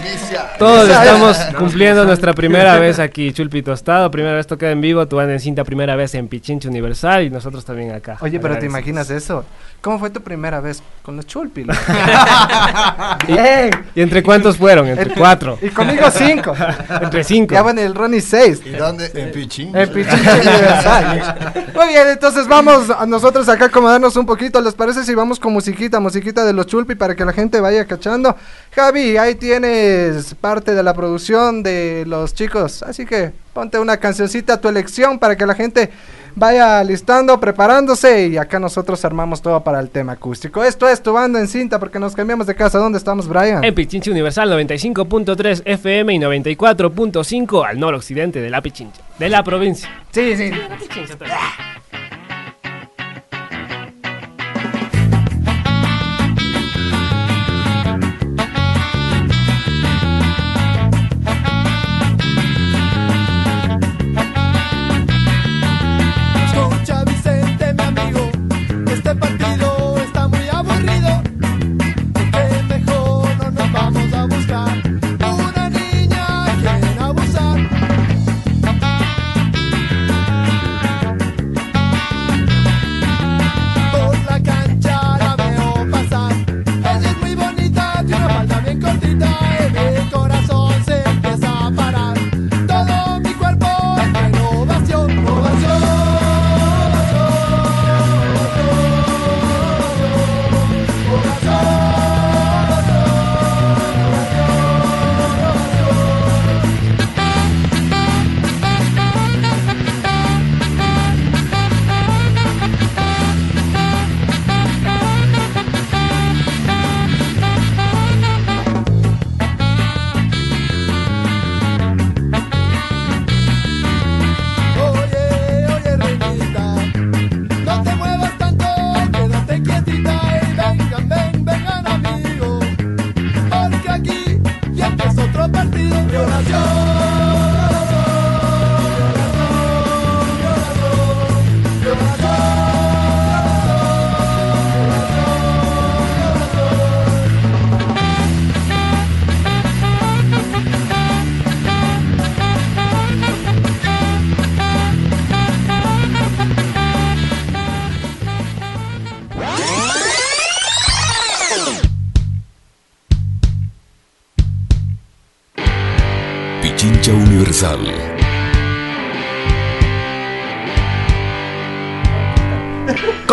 [0.57, 4.09] Todos estamos cumpliendo nuestra primera vez aquí, Chulpi Tostado.
[4.11, 7.29] Primera vez tocada en vivo, tu banda en cinta, primera vez en Pichincha Universal y
[7.29, 8.17] nosotros también acá.
[8.21, 9.45] Oye, pero ¿te imaginas eso?
[9.81, 11.63] ¿Cómo fue tu primera vez con los Chulpi?
[13.27, 13.69] Bien.
[13.93, 14.87] ¿Y entre cuántos fueron?
[14.87, 15.59] Entre cuatro.
[15.61, 16.55] Y conmigo cinco.
[17.01, 17.53] Entre cinco.
[17.53, 18.61] Ya el Ronnie 6.
[18.65, 19.11] ¿Y dónde?
[19.13, 19.75] En Pichín.
[19.75, 21.53] En Pichincha Universal.
[21.75, 24.61] Muy bien, entonces vamos a nosotros acá a acomodarnos un poquito.
[24.61, 27.85] ¿Les parece si vamos con musiquita, musiquita de los Chulpi para que la gente vaya
[27.85, 28.35] cachando?
[28.71, 32.83] Javi, ahí tienes parte de la producción de los chicos.
[32.83, 35.91] Así que ponte una cancioncita a tu elección para que la gente
[36.35, 40.63] vaya listando, preparándose y acá nosotros armamos todo para el tema acústico.
[40.63, 42.77] Esto es tu banda en cinta porque nos cambiamos de casa.
[42.77, 43.63] ¿Dónde estamos, Brian?
[43.63, 49.89] En Pichincha Universal 95.3 FM y 94.5 al noroccidente de la Pichincha, de la provincia.
[50.11, 50.51] Sí, sí.
[50.51, 51.17] La Pichincha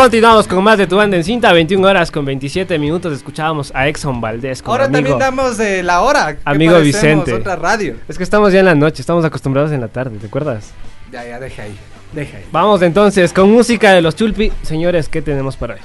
[0.03, 3.13] Continuamos con más de tu banda en cinta, 21 horas con 27 minutos.
[3.13, 4.61] Escuchábamos a Exxon Valdés.
[4.61, 6.39] con Ahora amigo, también damos de la hora.
[6.45, 7.33] Amigo Vicente.
[7.33, 7.95] Otra radio.
[8.09, 10.73] Es que estamos ya en la noche, estamos acostumbrados en la tarde, ¿te acuerdas?
[11.13, 11.79] Ya, ya, deja ahí.
[12.11, 12.45] Deja ahí.
[12.51, 14.53] Vamos entonces con música de los Chulpi.
[14.63, 15.81] Señores, ¿qué tenemos para hoy?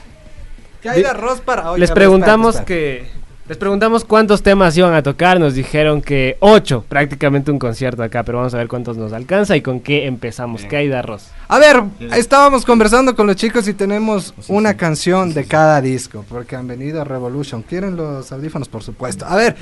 [0.82, 1.80] ¿Qué hay de arroz para hoy?
[1.80, 3.12] Les preguntamos que
[3.48, 8.24] les preguntamos cuántos temas iban a tocar, nos dijeron que ocho, prácticamente un concierto acá,
[8.24, 10.66] pero vamos a ver cuántos nos alcanza y con qué empezamos.
[10.66, 11.30] ¿Qué hay de arroz?
[11.48, 11.84] A ver,
[12.14, 17.02] estábamos conversando con los chicos y tenemos una canción de cada disco, porque han venido
[17.02, 17.62] a Revolution.
[17.62, 18.68] ¿Quieren los audífonos?
[18.68, 19.26] Por supuesto.
[19.26, 19.56] A ver,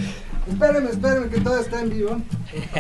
[0.47, 2.17] espérenme, espérenme, que todo está en vivo.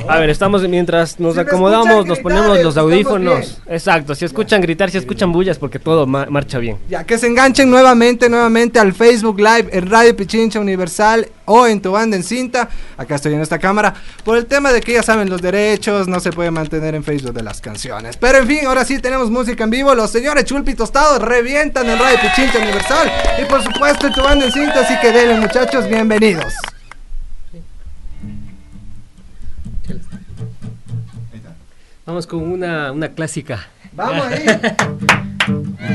[0.07, 3.61] A ver, estamos mientras nos Si acomodamos, nos gritar, ponemos los audífonos.
[3.67, 6.77] Exacto, si escuchan gritar, si escuchan bullas, porque todo ma- marcha bien.
[6.89, 11.81] Ya, que se enganchen nuevamente, nuevamente al Facebook Live, en Radio Pichincha Universal o en
[11.81, 12.69] tu banda en cinta.
[12.97, 13.93] Acá estoy en esta cámara.
[14.23, 17.33] Por el tema de que ya saben los derechos, no se puede mantener en Facebook
[17.33, 18.17] de las canciones.
[18.17, 19.93] Pero en fin, ahora sí tenemos música en vivo.
[19.95, 23.11] Los señores Chulpi Tostados revientan en Radio Pichincha Universal.
[23.41, 26.53] Y por supuesto en tu banda en cinta, así que denle muchachos, bienvenidos.
[32.05, 33.67] Vamos con una, una clásica.
[33.93, 34.45] Vamos ahí.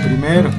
[0.07, 0.51] Primero.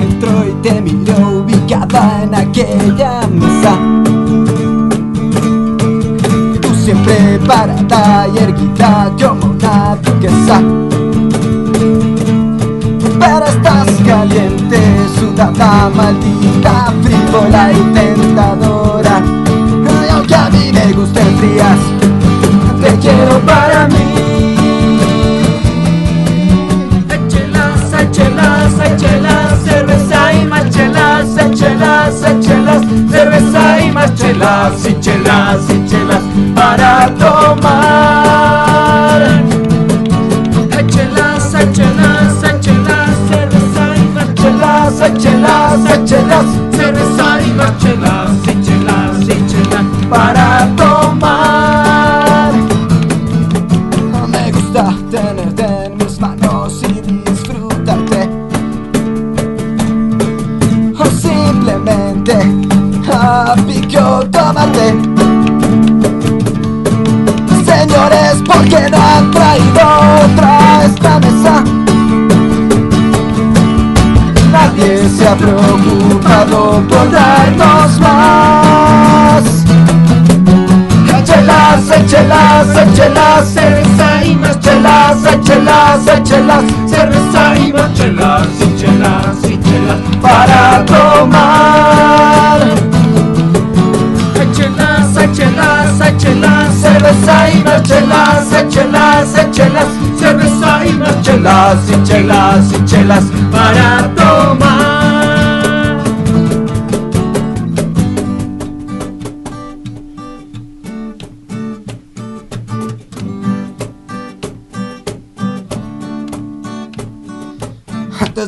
[0.00, 3.78] Entró y te miró ubicada en aquella mesa.
[6.60, 10.89] Tú siempre parada y erguida como una duquesa.
[14.20, 14.78] Caliente,
[15.18, 19.22] sudada, maldita, frívola y tentadora.
[20.06, 21.78] Y aunque a mí me gusten frías,
[22.82, 23.96] te quiero para mí.
[27.28, 33.90] Chelas, hay chelas, hay chelas, cerveza y más chelas, hay chelas, hay chelas, cerveza y
[33.90, 36.22] más chelas, y chelas, y chelas
[36.54, 38.19] para tomar.
[45.20, 52.52] Chelas, hay chelas, hay chelas, cerveza y más chelas, y chelas, y chelas para tomar.
[54.28, 58.30] Me gusta tenerte en mis manos y disfrutarte.
[60.98, 62.36] O simplemente
[63.12, 64.94] a pico tomarte.
[67.64, 69.30] Señores, ¿por qué no han
[75.30, 79.44] Se ha preocupado por darnos más.
[81.24, 90.00] Chelas, chelas, chelas, cerveza y más chelas, chelas, chelas, cerveza y más chelas, y chelas,
[90.20, 92.60] para tomar.
[94.52, 99.88] Chelas, chelas, chelas, cerveza y más chelas, chelas, chelas,
[100.18, 101.76] cerveza y más chelas,
[102.72, 104.69] y chelas para tomar.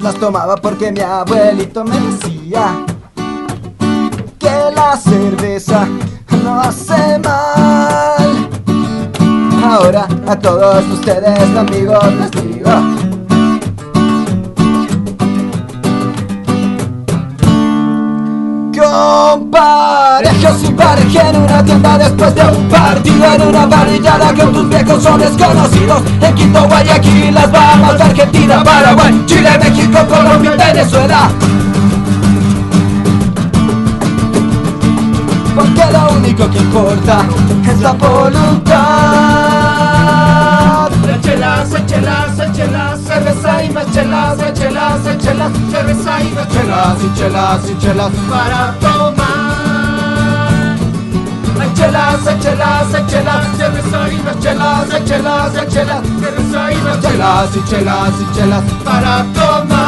[0.02, 2.84] Las tomaba porque mi abuelito me decía
[4.38, 5.86] que la cerveza
[6.42, 8.48] no hace mal.
[9.64, 12.70] Ahora a todos ustedes amigos les digo
[18.74, 25.02] Comparejo pareja en una tienda después de un partido En una barrillada con tus viejos
[25.02, 26.02] son desconocidos.
[26.20, 31.30] En Quito, Guayaquil, Las Bahamas, Argentina, Paraguay Chile, México, Colombia, Venezuela.
[35.54, 37.24] Porque lo único que importa
[37.70, 39.52] es la voluntad.
[41.22, 47.70] Chelas, chelas, chelas, cerveza y más chelas, chelas, chelas, cerveza y más chelas, y chelas,
[47.70, 49.31] y chelas para tomar.
[51.74, 55.52] Chelas, chelas, chelas, chelas, chelas, chelas,
[57.02, 59.81] chelas, y chelas, y chelas para tomar.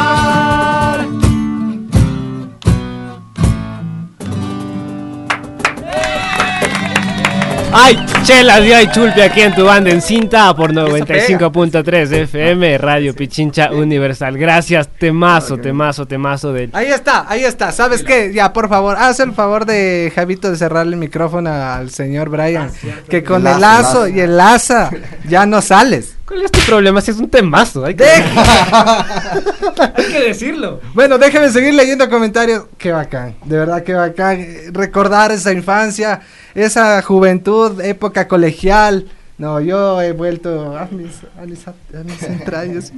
[7.77, 13.13] ¡Ay, chelas y ay, chulpi aquí en tu banda en cinta por 95.3 FM, Radio
[13.13, 14.37] Pichincha Universal.
[14.37, 16.69] Gracias, temazo, temazo, temazo del...
[16.71, 17.73] Ahí está, ahí está.
[17.73, 18.31] ¿Sabes qué?
[18.33, 22.71] Ya, por favor, haz el favor de Javito de cerrarle el micrófono al señor Brian.
[23.09, 24.89] que con El el lazo, y el laza
[25.27, 26.15] ya no sales.
[26.27, 27.01] ¿Cuál es tu problema?
[27.01, 28.03] Si es un temazo, hay que,
[29.95, 30.81] hay que decirlo.
[30.93, 32.65] Bueno, déjenme seguir leyendo comentarios.
[32.77, 34.39] Qué bacán, de verdad que bacán.
[34.39, 36.21] eh, Recordar esa infancia,
[36.55, 39.05] esa juventud, época colegial.
[39.37, 42.93] No, yo he vuelto a mis, a mis, a mis entrañas.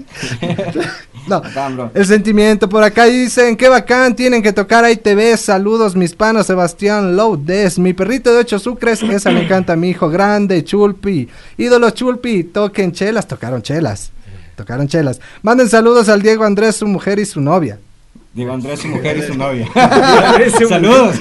[1.28, 1.42] no,
[1.96, 5.36] el sentimiento por acá dicen, qué bacán, tienen que tocar ahí TV.
[5.36, 7.80] Saludos, mis panos, Sebastián Loudes.
[7.80, 11.28] Mi perrito de ocho sucres, esa me encanta, mi hijo grande, Chulpi.
[11.58, 14.12] Ídolo Chulpi, toquen chelas, tocaron chelas.
[14.56, 15.20] Tocaron chelas.
[15.42, 17.80] Manden saludos al Diego Andrés, su mujer y su novia.
[18.34, 19.68] Diego Andrés, su mujer y su novia.
[20.70, 21.16] Saludos.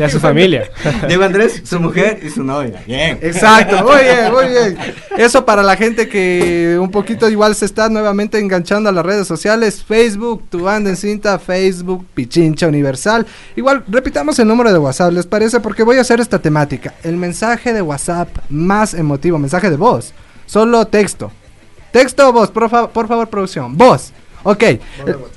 [0.00, 0.70] Y a su familia.
[1.06, 2.82] Diego Andrés, su mujer y su novia.
[2.86, 3.18] Bien.
[3.20, 4.78] Exacto, muy bien, muy bien.
[5.18, 9.26] Eso para la gente que un poquito igual se está nuevamente enganchando a las redes
[9.26, 13.26] sociales, Facebook, tu banda en cinta, Facebook, Pichincha Universal.
[13.56, 15.60] Igual repitamos el número de WhatsApp, ¿les parece?
[15.60, 16.94] Porque voy a hacer esta temática.
[17.02, 20.12] El mensaje de WhatsApp más emotivo, mensaje de voz,
[20.46, 21.30] solo texto.
[21.92, 23.76] Texto o voz, por, fa- por favor, producción.
[23.76, 24.12] Voz.
[24.42, 24.80] Ok, el,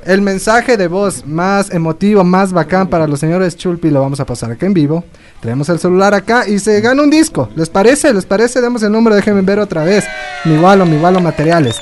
[0.05, 4.25] el mensaje de voz más emotivo, más bacán para los señores Chulpi lo vamos a
[4.25, 5.03] pasar acá en vivo.
[5.41, 7.49] Tenemos el celular acá y se gana un disco.
[7.55, 8.13] ¿Les parece?
[8.13, 8.61] ¿Les parece?
[8.61, 10.05] Demos el número, déjenme ver otra vez.
[10.45, 11.81] Mi igualo, mi igualo materiales.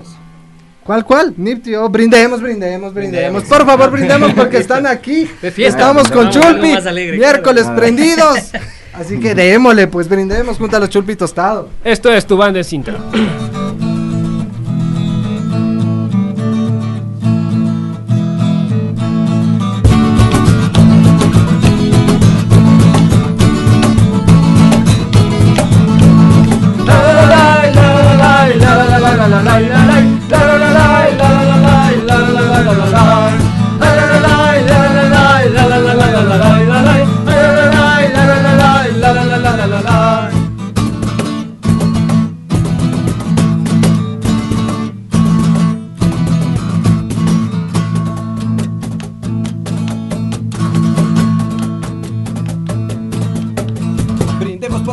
[0.83, 1.35] ¿Cuál, cuál?
[1.37, 2.95] Nifty, oh, brindemos, brindemos, brindemos.
[2.95, 3.45] Brindemos.
[3.45, 5.29] Por favor, brindemos porque están aquí.
[5.41, 5.79] De fiesta.
[5.81, 6.75] Estamos con Chulpi.
[7.17, 7.77] Miércoles claro.
[7.77, 8.39] prendidos.
[8.93, 11.69] Así que démosle, pues brindemos junto a los Chulpi Tostado.
[11.85, 12.97] Esto es tu banda en cinta.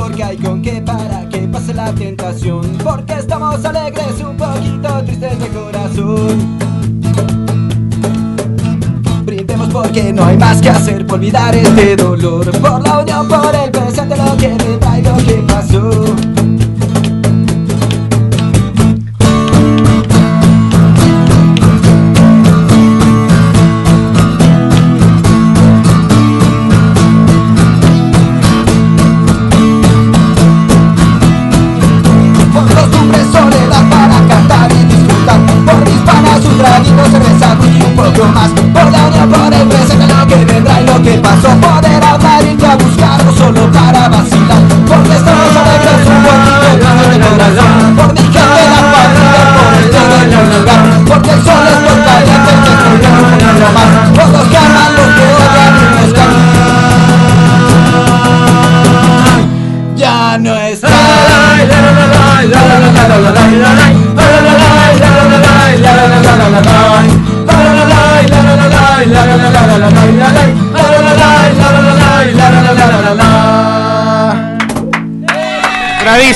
[0.08, 2.62] Porque hay con qué para que pase la tentación.
[2.82, 6.60] Porque estamos alegres, un poquito tristes de corazón.
[9.26, 12.49] Brindemos porque no hay más que hacer por olvidar este dolor.
[12.60, 16.37] Por la unión, por el presente, lo que vendrá y lo que pasó.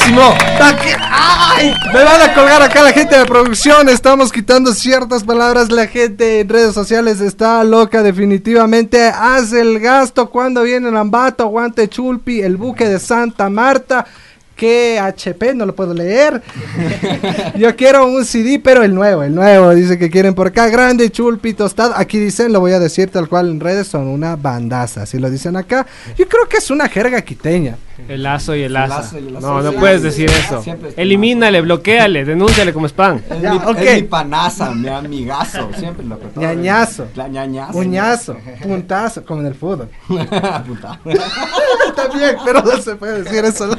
[0.02, 0.34] Colgadísimo.
[1.10, 1.74] ¡Ay!
[1.94, 3.90] Me van a colgar acá la gente de producción.
[3.90, 5.72] Estamos quitando ciertas palabras.
[5.72, 9.04] La gente en redes sociales está loca, definitivamente.
[9.04, 14.06] Haz el gasto cuando viene el Ambato, aguante Chulpi, el buque de Santa Marta.
[14.56, 16.40] Que HP, no lo puedo leer.
[17.56, 19.74] Yo quiero un CD, pero el nuevo, el nuevo.
[19.74, 20.68] Dice que quieren por acá.
[20.68, 21.94] Grande, chulpi, tostado.
[21.96, 25.08] Aquí dicen, lo voy a decir tal cual en redes, son una bandaza.
[25.08, 27.78] Si lo dicen acá, yo creo que es una jerga quiteña.
[28.08, 29.48] El lazo y el lazo y el asa.
[29.48, 30.64] No, no Sí, puedes sí, decir sí, eso.
[30.98, 33.22] Elimínale, bloqueale, denúnciale como spam.
[33.30, 33.78] Es, Ya, mi, ok.
[33.80, 36.42] es mi panaza, mi amigazo, siempre lo que todo.
[36.44, 37.08] Ñañazo.
[37.16, 37.78] La ñañazo.
[37.78, 39.90] Uñazo, puntazo, como en el fútbol.
[41.96, 43.70] También, pero no se puede decir eso.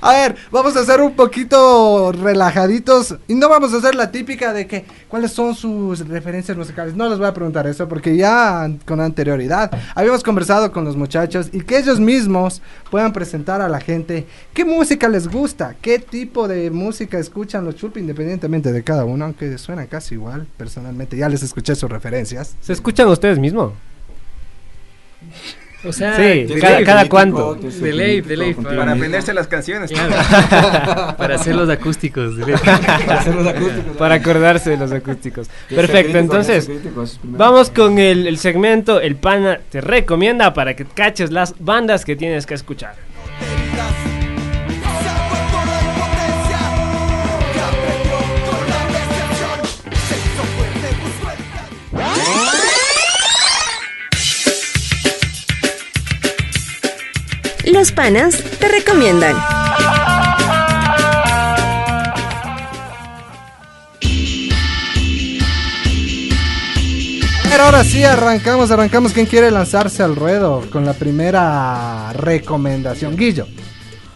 [0.00, 4.52] a ver, vamos a hacer un poquito relajaditos y no vamos a hacer la típica
[4.52, 6.94] de que cuáles son sus referencias musicales.
[6.94, 11.48] No les voy a preguntar eso porque ya con anterioridad habíamos conversado con los muchachos
[11.52, 16.48] y que ellos mismos puedan presentar a la gente qué música les gusta, qué tipo
[16.48, 21.16] de música escuchan los chulpi independientemente de cada uno, aunque suenan casi igual personalmente.
[21.16, 22.56] Ya les escuché sus referencias.
[22.60, 23.72] ¿Se escuchan ustedes mismos?
[25.84, 27.54] O sea, Sí, cada- cada cuánto.
[27.54, 28.54] De ley, de ley.
[28.54, 29.90] Para aprenderse las canciones.
[29.90, 31.16] Claro.
[31.18, 32.36] para hacer los acústicos.
[32.36, 32.54] de ley.
[32.64, 33.96] Para hacer los acústicos.
[33.96, 35.48] Para acordarse de los acústicos.
[35.68, 36.70] Perfecto, entonces
[37.22, 42.14] vamos con el, el segmento El Pana te recomienda para que caches las bandas que
[42.16, 42.94] tienes que escuchar.
[57.72, 59.34] Los panas te recomiendan.
[67.50, 69.12] Pero ahora sí, arrancamos, arrancamos.
[69.12, 73.14] ¿Quién quiere lanzarse al ruedo con la primera recomendación?
[73.16, 73.46] Guillo.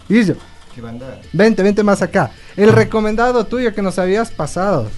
[0.08, 0.36] Guillo,
[0.74, 1.20] ¿Qué banda?
[1.32, 2.30] vente, vente más acá.
[2.56, 4.88] El recomendado tuyo que nos habías pasado.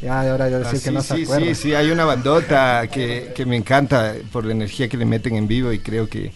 [0.00, 1.46] Ya, ahora ya Ah, decir que sí, no se sí, acuerda.
[1.46, 5.36] sí, sí, hay una bandota que, que me encanta por la energía que le meten
[5.36, 6.32] en vivo y creo que,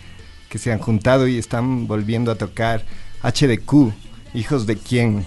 [0.51, 2.85] que se han juntado y están volviendo a tocar
[3.23, 3.93] HDQ,
[4.35, 5.27] Hijos de quién.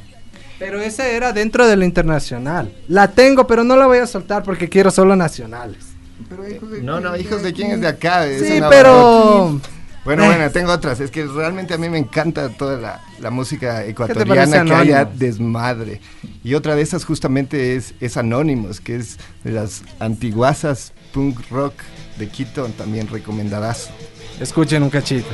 [0.59, 2.71] Pero ese era dentro de lo internacional.
[2.87, 5.77] La tengo, pero no la voy a soltar porque quiero solo nacionales.
[6.81, 8.25] No, no, Hijos de quién es de acá.
[8.27, 9.69] es Sí, pero- bandota.
[10.05, 10.27] Bueno, Eh.
[10.27, 10.99] bueno, tengo otras.
[10.99, 15.19] Es que realmente a mí me encanta toda la, la música ecuatoriana que haya Anónimos?
[15.19, 16.01] desmadre.
[16.43, 21.73] Y otra de esas justamente es, es Anonymous, que es de las antiguasas punk rock
[22.17, 23.91] de Quito, también recomendadas.
[24.39, 25.29] Escuchen un cachito.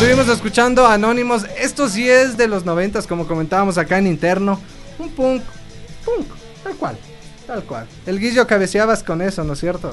[0.00, 1.44] Estuvimos escuchando Anónimos.
[1.58, 4.58] Esto sí es de los noventas, como comentábamos acá en interno.
[4.98, 5.42] Un punk,
[6.06, 6.26] punk,
[6.64, 6.98] tal cual,
[7.50, 7.86] tal cual.
[8.06, 9.92] El Guillo cabeceabas con eso, ¿no es cierto?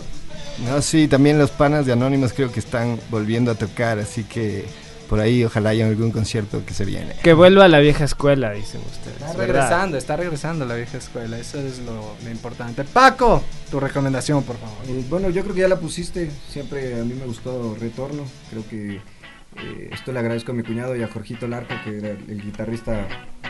[0.66, 4.66] No, sí, también los panas de Anonymous creo que están volviendo a tocar, así que
[5.10, 7.16] por ahí ojalá haya algún concierto que se viene.
[7.24, 9.16] Que vuelva a la vieja escuela, dicen ustedes.
[9.16, 9.48] Está ¿verdad?
[9.48, 12.84] regresando, está regresando la vieja escuela, eso es lo, lo importante.
[12.84, 13.42] Paco,
[13.72, 14.78] tu recomendación, por favor.
[14.88, 16.30] Eh, bueno, yo creo que ya la pusiste.
[16.52, 18.24] Siempre a mí me gustó Retorno.
[18.52, 19.02] Creo que
[19.64, 23.08] eh, esto le agradezco a mi cuñado y a Jorgito Larca, que era el guitarrista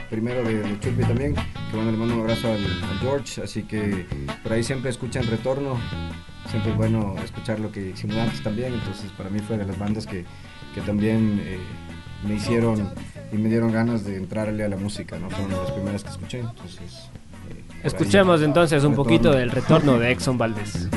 [0.09, 1.35] primero de, de Chulpi también.
[1.35, 3.41] Que bueno, le mando un abrazo al, al George.
[3.43, 4.05] Así que
[4.43, 5.77] por ahí siempre escuchan Retorno.
[6.49, 8.73] Siempre es bueno escuchar lo que hicimos antes también.
[8.73, 10.23] Entonces, para mí fue de las bandas que,
[10.73, 11.57] que también eh,
[12.25, 12.89] me hicieron
[13.33, 15.19] y me dieron ganas de entrarle a la música.
[15.19, 15.29] ¿no?
[15.29, 16.39] Fueron las primeras que escuché.
[16.39, 17.09] Entonces,
[17.49, 19.03] eh, ahí, Escuchemos entonces un Retorno.
[19.03, 20.87] poquito del retorno de Exxon Valdés.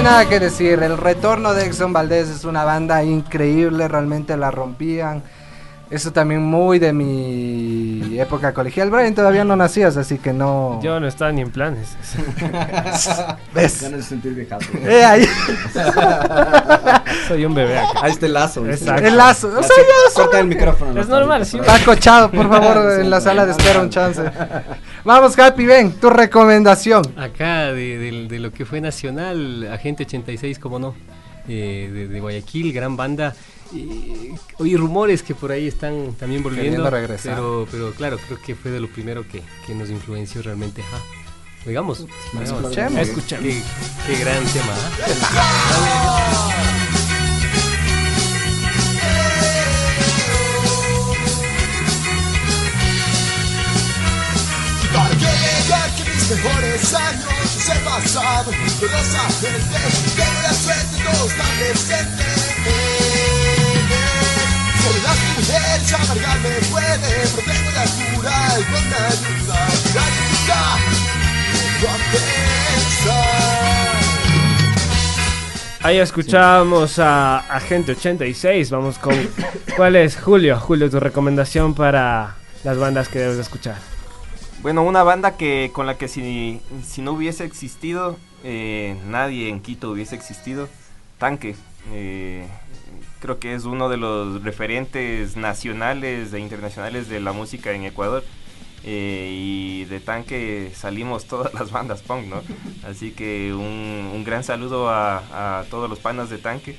[0.00, 4.50] Hay nada que decir, el retorno de Exxon Valdés es una banda increíble, realmente la
[4.50, 5.22] rompían.
[5.90, 8.90] Eso también muy de mi época colegial.
[8.90, 10.80] Brian, todavía no nacías, así que no...
[10.82, 11.96] Yo no estaba ni en planes.
[13.54, 13.82] ¿Ves?
[13.82, 14.70] Ganas de sentir viejazo.
[14.86, 15.26] Eh, ahí.
[17.28, 18.00] Soy un bebé acá.
[18.02, 18.66] Ahí está el lazo.
[18.66, 19.04] Exacto.
[19.04, 19.48] El lazo.
[19.48, 20.98] O sea, ya corta el micrófono.
[20.98, 21.58] Es normal, sí.
[21.58, 24.22] Paco, chao, por favor, en la sala de espera un chance.
[25.04, 27.02] Vamos, Happy, ven, tu recomendación.
[27.16, 30.94] Acá de, de- de lo que fue nacional, Agente 86, como no,
[31.48, 33.34] eh, de, de Guayaquil, gran banda.
[33.72, 36.88] Y oí rumores que por ahí están también volviendo.
[36.90, 37.34] Regresar.
[37.36, 40.82] Pero, pero claro, creo que fue de lo primero que, que nos influenció realmente.
[40.82, 40.98] Ajá.
[41.66, 42.06] Oigamos.
[42.34, 42.62] oigamos.
[42.62, 42.98] Escuchemos.
[43.00, 43.44] Escuchemos.
[43.44, 43.62] Qué,
[44.06, 44.74] qué gran tema.
[44.74, 46.86] ¿ah?
[56.30, 57.24] Mejores años
[57.54, 58.50] los he pasado
[58.80, 59.78] dolorosamente
[60.16, 62.40] Tengo la suerte, todos están presentes
[64.82, 69.60] Sobre las mujeres amargarme puede Pero tengo la cura y con la ayuda
[69.94, 70.60] Nadie está
[71.80, 73.50] a pensar
[75.82, 78.70] Ahí escuchamos a Agente 86.
[78.70, 79.14] Vamos con.
[79.78, 80.60] ¿Cuál es, Julio?
[80.60, 83.76] Julio, tu recomendación para las bandas que debes de escuchar.
[84.62, 89.60] Bueno, una banda que con la que si, si no hubiese existido, eh, nadie en
[89.60, 90.68] Quito hubiese existido,
[91.16, 91.56] Tanque.
[91.92, 92.46] Eh,
[93.20, 98.22] creo que es uno de los referentes nacionales e internacionales de la música en Ecuador.
[98.84, 102.42] Eh, y de Tanque salimos todas las bandas punk, ¿no?
[102.86, 106.76] Así que un, un gran saludo a, a todos los panas de Tanque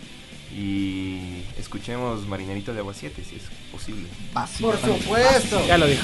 [0.56, 4.08] y escuchemos Marinerito de Agua 7 si es posible.
[4.60, 5.66] Por supuesto.
[5.68, 6.04] Ya lo dijo.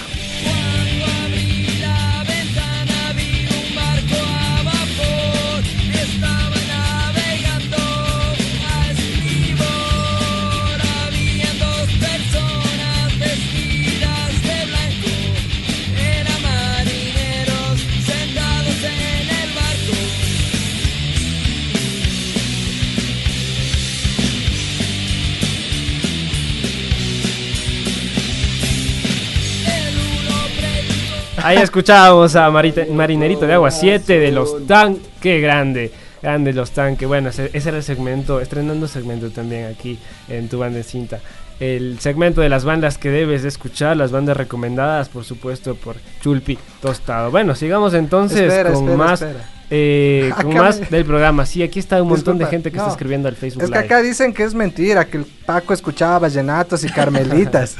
[31.48, 34.98] Ahí escuchábamos a Marinerito de Agua 7 de los Tan.
[35.22, 35.93] Qué grande.
[36.22, 36.98] Grande los Tan.
[36.98, 38.41] Que bueno, ese, ese era el segmento.
[38.41, 41.20] Estrenando segmento también aquí en tu banda de cinta.
[41.62, 43.95] El segmento de las bandas que debes de escuchar.
[43.95, 47.32] Las bandas recomendadas, por supuesto, por Chulpi Tostado.
[47.32, 49.22] Bueno, sigamos entonces Espera, con espera, más.
[49.22, 49.45] espera.
[49.70, 51.45] eh, con más del programa.
[51.45, 52.84] Sí, aquí está un montón Disculpa, de gente que no.
[52.84, 53.86] está escribiendo al Facebook Es que Live.
[53.86, 57.78] acá dicen que es mentira, que el Paco escuchaba vallenatos y carmelitas.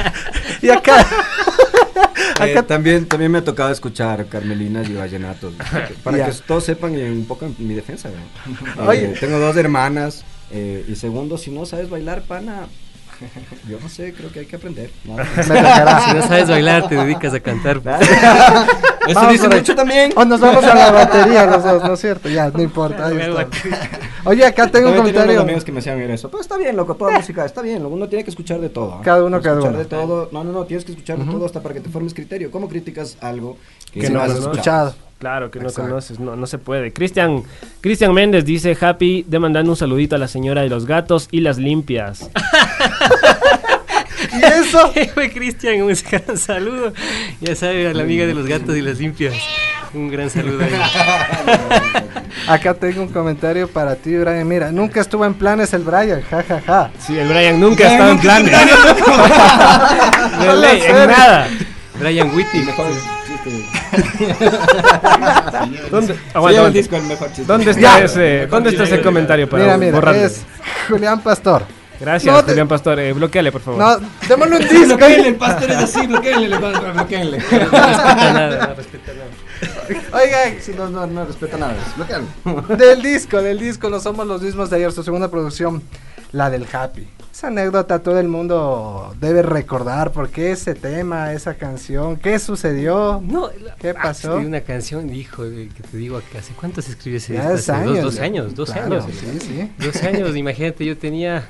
[0.62, 1.06] y acá.
[2.40, 5.54] Eh, también, también me ha tocado escuchar Carmelinas y Vallenatos.
[6.04, 8.10] Para que todos sepan y un poco mi defensa.
[8.92, 10.24] Eh, tengo dos hermanas.
[10.50, 12.66] eh, y segundo, si no sabes bailar, pana.
[13.68, 14.90] Yo no sé, creo que hay que aprender.
[15.04, 15.16] ¿no?
[15.42, 17.80] Si no sabes bailar, te dedicas a cantar.
[19.06, 20.12] Eso Vamos dice mucho también.
[20.14, 22.28] O nos vamos a la batería los dos, ¿no es cierto?
[22.28, 23.06] Ya, no importa.
[23.08, 23.46] ahí está.
[24.24, 25.40] Oye, acá tengo un También comentario.
[25.40, 26.30] amigos que me hacían ver eso.
[26.30, 27.84] Pero está bien, loco, toda música está bien.
[27.84, 29.00] Uno tiene que escuchar de todo.
[29.02, 29.78] Cada uno, cada escuchar uno.
[29.80, 30.28] de todo.
[30.30, 31.32] No, no, no, tienes que escuchar de Ujú.
[31.32, 32.50] todo hasta para que te formes criterio.
[32.52, 33.56] ¿Cómo criticas algo
[33.92, 34.94] que, que no has has escuchado?
[35.22, 35.88] Claro, que no Exacto.
[35.88, 36.92] conoces, no, no se puede.
[36.92, 37.44] Cristian
[37.80, 41.42] Cristian Méndez dice, Happy, de mandando un saludito a la señora de los gatos y
[41.42, 42.28] las limpias.
[44.32, 44.92] ¿Y eso?
[45.14, 46.92] Fue Cristian, un gran saludo.
[47.40, 49.34] Ya sabe, a la amiga de los gatos y las limpias.
[49.94, 50.72] Un gran saludo ahí.
[52.48, 54.48] Acá tengo un comentario para ti, Brian.
[54.48, 56.90] Mira, nunca estuvo en planes el Brian, ja, ja, ja.
[56.98, 58.56] Sí, el Brian nunca ha estado en planes.
[60.40, 61.48] De ley, en nada.
[62.00, 62.66] Brian Whitty.
[65.90, 66.70] ¿Dónde, Sí, aguanta, el aguanta.
[66.70, 67.28] disco, el mejor.
[67.46, 68.04] ¿Dónde está, Ya.
[68.04, 70.22] ese, ¿dónde está ese comentario para Mira, mira, borrarlo?
[70.24, 70.42] es
[70.88, 71.62] Julián Pastor.
[72.00, 72.98] Gracias, No te- Julián Pastor.
[72.98, 73.78] Eh, bloqueale, por favor.
[73.80, 73.96] No,
[74.28, 74.86] démosle un disco.
[74.96, 77.38] Bloqueenle, pastor es así, bloqueenle, le van a bloqueenle.
[77.52, 80.22] No respeta nada, no respeta nada.
[80.24, 81.76] Oiga, Sí, no, no, no respeta nada.
[81.96, 82.26] Bloqueenle.
[82.76, 85.80] del disco, del disco, no somos los mismos de ayer, su segunda producción,
[86.32, 87.06] la del Happy.
[87.32, 92.16] Esa anécdota todo el mundo debe recordar, ¿por qué ese tema, esa canción?
[92.16, 93.22] ¿Qué sucedió?
[93.26, 93.48] No,
[93.80, 94.28] ¿Qué ah, pasó?
[94.32, 97.40] escribí una canción, hijo, de- que te digo, que ¿hace cuánto se escribió ese Ya
[97.52, 97.54] disco?
[97.54, 99.06] es Hace años, Dos, años, dos Claro, años.
[99.18, 99.70] sí, sí.
[99.78, 101.48] Dos años, imagínate, yo tenía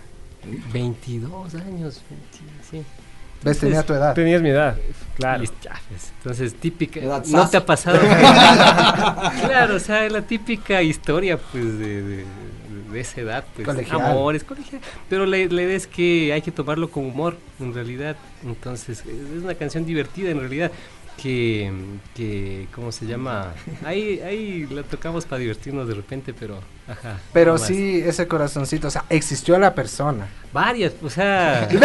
[0.72, 2.01] 22 años.
[2.09, 2.83] 20, sí.
[3.43, 3.59] ¿Ves?
[3.59, 4.14] Tenía tu edad.
[4.14, 4.76] Tenías mi edad,
[5.16, 5.43] claro.
[5.89, 7.01] pues, Entonces, típica.
[7.01, 7.99] Edad ¿No te ha pasado?
[9.47, 12.24] claro, o sea, la típica historia, pues, de, de,
[12.93, 13.66] de esa edad, pues.
[13.66, 14.01] Colegial.
[14.01, 14.80] Amores, colegial.
[15.09, 18.16] Pero la, la idea es que hay que tomarlo con humor, en realidad.
[18.45, 20.70] Entonces, es una canción divertida, en realidad.
[21.21, 21.71] Que,
[22.17, 23.53] que, ¿cómo se llama?
[23.85, 26.59] Ahí, ahí la tocamos para divertirnos de repente, pero,
[26.89, 27.19] ajá.
[27.33, 27.63] Pero más.
[27.63, 30.27] sí, ese corazoncito, o sea, existió la persona.
[30.53, 31.69] Varias, o sea.
[31.73, 31.79] ¡Ve!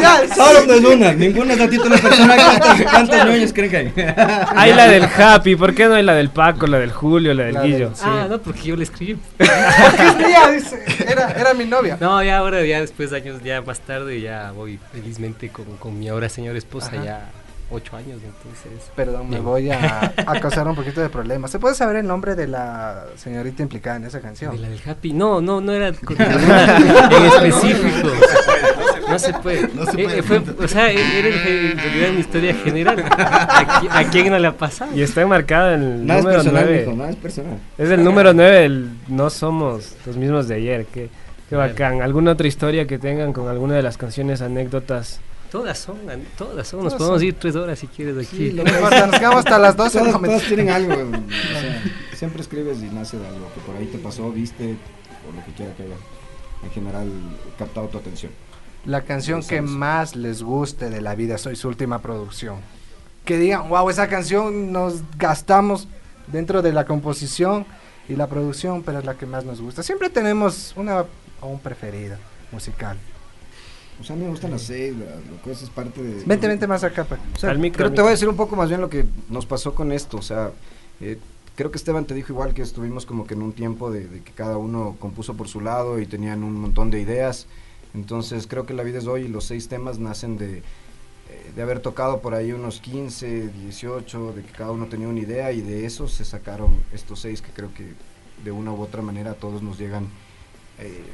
[0.00, 0.22] ¡Ya!
[0.36, 2.38] Solo no es una, ninguna es a título personal.
[2.38, 3.92] ¿Cuántos, cuántos ñoños creen que hay?
[4.54, 7.44] Hay la del Happy, ¿por qué no hay la del Paco, la del Julio, la
[7.44, 7.92] del La del- Guillo?
[8.02, 9.18] Ah, no, porque yo le escribí.
[9.36, 10.84] Porque es mía, dice.
[11.10, 11.96] Era, era mi novia.
[12.00, 15.98] No, ya ahora, ya después de años, ya más tarde, ya voy felizmente con, con
[15.98, 17.04] mi ahora señora esposa, Ajá.
[17.04, 17.30] ya,
[17.70, 18.90] ocho años, entonces...
[18.94, 21.50] Perdón, me voy a, a causar un poquito de problemas.
[21.50, 24.52] ¿Se puede saber el nombre de la señorita implicada en esa canción?
[24.54, 25.12] ¿De la del Happy?
[25.12, 25.94] No, no, no era en
[27.26, 28.08] específico.
[29.08, 29.68] No se puede.
[29.74, 30.18] No se Eh, puede.
[30.18, 33.04] eh, fue- o sea, eh, era en realidad una historia general.
[33.10, 34.94] ¿A, qui- a quién no le ha pasado?
[34.94, 36.84] Y está enmarcado en el Nada es número personal, 9.
[36.86, 37.58] mijo, nada es personal.
[37.78, 40.86] Es el número 9 del No somos los mismos de ayer.
[40.86, 41.08] Qué,
[41.50, 42.00] qué bacán.
[42.02, 45.20] ¿Alguna otra historia que tengan con alguna de las canciones, anécdotas?
[45.54, 45.98] Todas son,
[46.36, 46.82] todas son.
[46.82, 47.28] Nos Todas podemos son.
[47.28, 48.36] ir tres horas si quieres aquí.
[48.36, 49.98] Sí, lo No importa, nos quedamos hasta las 12.
[50.00, 50.94] Todas, todas tienen algo.
[50.94, 51.82] o sea,
[52.12, 54.74] siempre escribes y nace de algo que por ahí te pasó, viste,
[55.28, 55.94] o lo que quiera que haya
[56.64, 57.08] en general
[57.56, 58.32] captado tu atención.
[58.84, 62.56] La canción que más les guste de la vida, soy su última producción.
[63.24, 65.86] Que digan, wow, esa canción nos gastamos
[66.26, 67.64] dentro de la composición
[68.08, 69.84] y la producción, pero es la que más nos gusta.
[69.84, 71.04] Siempre tenemos una
[71.40, 72.16] o un preferido
[72.50, 72.98] musical.
[74.00, 76.24] O sea, a mí me gustan las seis, la- lo que es parte de...
[76.24, 77.04] Vente, vente más acá.
[77.04, 77.18] pa.
[77.34, 78.80] O sea, Al micro, creo al que te voy a decir un poco más bien
[78.80, 80.16] lo que nos pasó con esto.
[80.16, 80.50] O sea,
[81.00, 81.18] eh,
[81.54, 84.20] creo que Esteban te dijo igual que estuvimos como que en un tiempo de, de
[84.22, 87.46] que cada uno compuso por su lado y tenían un montón de ideas.
[87.94, 90.62] Entonces creo que La vida es hoy y los seis temas nacen de, eh,
[91.54, 95.52] de haber tocado por ahí unos 15, 18, de que cada uno tenía una idea
[95.52, 97.92] y de eso se sacaron estos seis que creo que
[98.42, 100.08] de una u otra manera a todos nos llegan
[100.80, 101.04] eh,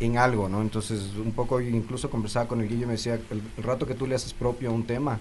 [0.00, 0.60] en algo, ¿no?
[0.62, 3.94] Entonces, un poco incluso conversaba con el Guillo y me decía, el, el rato que
[3.94, 5.18] tú le haces propio a un tema,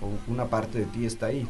[0.00, 1.46] o una parte de ti está ahí,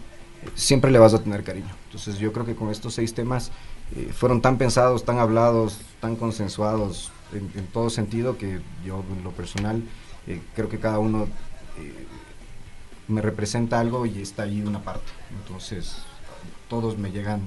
[0.55, 1.75] siempre le vas a tener cariño.
[1.87, 3.51] Entonces, yo creo que con estos seis temas
[3.97, 9.25] eh, fueron tan pensados, tan hablados, tan consensuados en, en todo sentido que yo, en
[9.25, 9.83] lo personal,
[10.27, 11.25] eh, creo que cada uno
[11.79, 11.93] eh,
[13.09, 15.13] me representa algo y está ahí una parte.
[15.41, 15.99] Entonces,
[16.69, 17.41] todos me llegan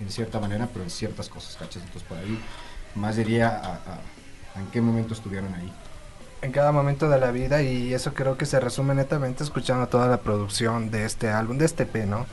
[0.00, 1.82] en cierta manera, pero en ciertas cosas, ¿cachas?
[1.82, 2.38] Entonces, por ahí
[2.94, 3.98] más diría a- a
[4.58, 5.72] en qué momento estuvieron ahí.
[6.42, 10.06] En cada momento de la vida y eso creo que se resume netamente escuchando toda
[10.06, 12.26] la producción de este álbum, de este P, ¿no?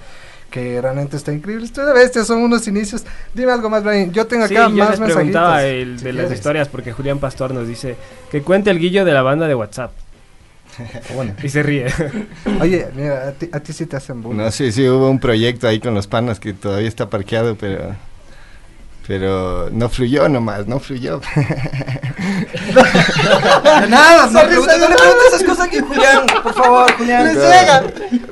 [0.51, 1.67] Que realmente está increíble.
[1.95, 3.03] Bestia, son unos inicios.
[3.33, 4.11] Dime algo más, Brian.
[4.11, 7.17] Yo tengo Sí, acá yo más les preguntaba el si de las historias porque Julián
[7.19, 7.95] Pastor nos dice
[8.29, 9.91] que cuente el guillo de la banda de WhatsApp.
[11.15, 11.33] Bueno.
[11.41, 11.87] Y se ríe.
[12.61, 14.37] Oye, mira, a ti, a ti sí te hacen bullying.
[14.43, 17.95] No, sí, sí, hubo un proyecto ahí con los panas que todavía está parqueado, pero
[19.07, 21.19] pero no fluyó nomás, no fluyó.
[23.89, 27.25] Nada, no, le preguntes esas cosas aquí, Julián, por favor, Julián.
[27.25, 27.83] Les llega.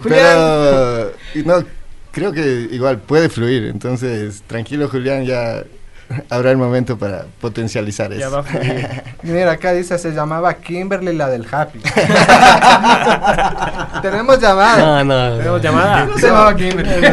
[0.04, 1.64] Pero y no,
[2.12, 5.64] creo que igual puede fluir, entonces tranquilo Julián, ya
[6.30, 8.44] habrá el momento para potencializar Ya eso.
[8.44, 8.46] va.
[9.24, 11.80] Mira, acá dice, se llamaba Kimberly la del Happy.
[14.02, 15.04] Tenemos llamada.
[15.04, 15.38] No, no.
[15.38, 16.08] Tenemos llamada.
[16.18, 17.08] Se llamaba Kimberly.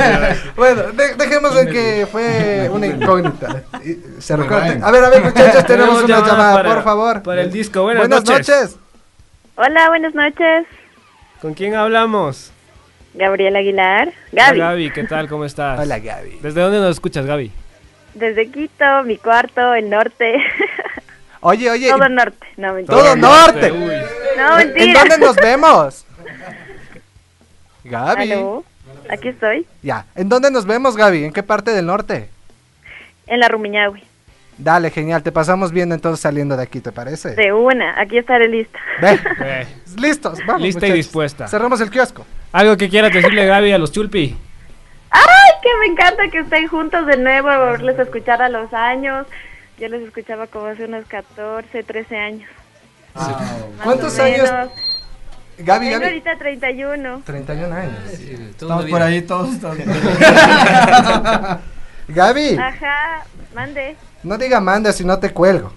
[0.56, 3.62] bueno, de- dejemos en que fue una incógnita.
[3.84, 4.80] Y Se recorte.
[4.82, 7.22] A ver, a ver, muchachos, tenemos una llamada, para- por favor.
[7.22, 7.82] Para el disco.
[7.82, 8.76] Buenas, noches.
[9.56, 10.66] Hola, buenas noches.
[11.42, 12.50] ¿Con quién hablamos?
[13.14, 14.12] Gabriel Aguilar.
[14.32, 14.60] Gaby.
[14.60, 15.28] Hola, Gaby, ¿qué tal?
[15.28, 15.80] ¿Cómo estás?
[15.80, 16.38] Hola, Gaby.
[16.42, 17.50] ¿Desde dónde nos escuchas, Gaby?
[18.18, 20.36] Desde Quito, mi cuarto, el norte.
[21.40, 21.88] Oye, oye.
[21.88, 22.46] Todo norte.
[22.56, 22.98] No, mentira.
[22.98, 23.70] Todo norte.
[23.70, 23.92] Uy.
[24.36, 25.00] No, ¿En mentira.
[25.00, 26.04] dónde nos vemos?
[27.84, 28.32] Gaby.
[28.32, 28.64] Aló,
[29.08, 29.64] Aquí estoy.
[29.80, 30.04] Ya.
[30.16, 31.24] ¿En dónde nos vemos, Gaby?
[31.26, 32.28] ¿En qué parte del norte?
[33.28, 34.02] En la Rumiñahui.
[34.58, 35.22] Dale, genial.
[35.22, 37.36] Te pasamos viendo entonces saliendo de aquí, ¿te parece?
[37.36, 38.00] De una.
[38.00, 38.80] Aquí estaré lista.
[39.00, 39.20] Ve.
[39.44, 39.66] Eh,
[39.96, 40.62] Listos, vamos.
[40.62, 41.46] Lista y dispuesta.
[41.46, 42.26] Cerramos el kiosco.
[42.50, 44.36] Algo que quieras decirle, Gaby, a los Chulpi.
[45.10, 47.48] ¡Ay, que me encanta que estén juntos de nuevo!
[47.48, 49.26] Volverles a escuchar a los años.
[49.78, 52.48] Yo les escuchaba como hace unos 14, 13 años.
[53.14, 53.32] Más
[53.82, 54.50] ¿Cuántos o años?
[55.58, 56.04] Gaby, Tengo Gaby.
[56.04, 57.22] ahorita 31.
[57.24, 57.98] 31 años.
[58.50, 59.54] Estamos por ahí todos.
[59.54, 59.78] estamos-
[62.08, 63.96] Gaby, Ajá, mande.
[64.22, 65.72] no diga manda si no te cuelgo.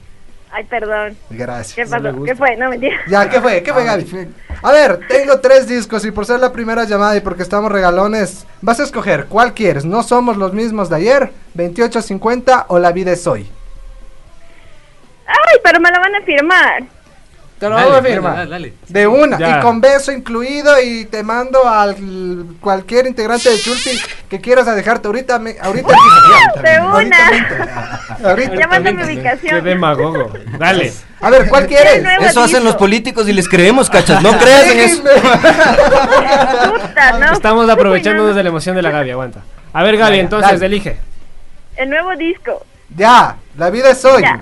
[0.52, 1.16] Ay, perdón.
[1.30, 1.76] Gracias.
[1.76, 2.24] ¿Qué pasó?
[2.24, 2.58] ¿Qué fue?
[2.58, 2.98] No, mentira.
[3.08, 3.64] Ya, ¿qué fue?
[3.64, 4.28] ¿Qué fue, Gaby?
[4.62, 8.46] A ver, tengo tres discos y por ser la primera llamada y porque estamos regalones,
[8.62, 9.86] vas a escoger cuál quieres.
[9.86, 13.50] No somos los mismos de ayer, 2850 o La vida es hoy.
[15.26, 16.84] Ay, pero me la van a firmar.
[17.62, 18.36] Te lo Dale, vamos a dale, firmar.
[18.38, 18.74] dale, dale.
[18.90, 19.60] De una, Ya.
[19.60, 21.96] y con beso incluido y te mando al
[22.60, 25.38] cualquier integrante de Chulpi que quieras a dejarte ahorita.
[25.38, 25.94] me- ahorita
[26.64, 27.18] De una.
[28.24, 28.56] Ahorita.
[28.60, 29.64] Ya manda mi Qué ubicación.
[29.64, 30.34] demagogo.
[30.58, 30.92] Dale.
[31.22, 32.04] A ver, ¿cuál quieres?
[32.22, 34.24] Eso hacen los políticos y les creemos, cachas.
[34.24, 35.04] No creas en eso.
[36.72, 37.32] Puta, ¿no?
[37.34, 39.42] Estamos aprovechándonos de la emoción de la Gaby, aguanta.
[39.72, 40.66] A ver, Gaby, entonces, dale.
[40.66, 40.98] elige.
[41.76, 42.66] El nuevo disco.
[42.96, 44.24] Ya, la vida es hoy.
[44.24, 44.42] Ya.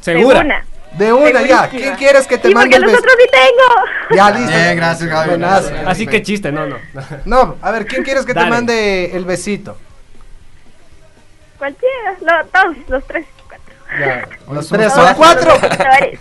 [0.00, 0.38] ¿Segura?
[0.40, 0.64] De una.
[0.98, 1.68] De una, ya.
[1.68, 3.02] ¿Quién quieres que te Sí, mande el los beso?
[3.02, 4.16] otros sí tengo.
[4.16, 4.50] Ya, listo.
[4.56, 5.28] Bien, gracias, Gaby.
[5.30, 5.70] Buenazo.
[5.86, 6.76] Así que chiste, no, no.
[7.24, 8.50] No, a ver, ¿quién quieres que te Dale.
[8.50, 9.76] mande el besito?
[11.58, 12.12] Cualquiera.
[12.20, 13.26] Lo- todos, los tres.
[13.48, 13.74] Cuatro.
[13.98, 15.54] Ya, los tres, son cuatro.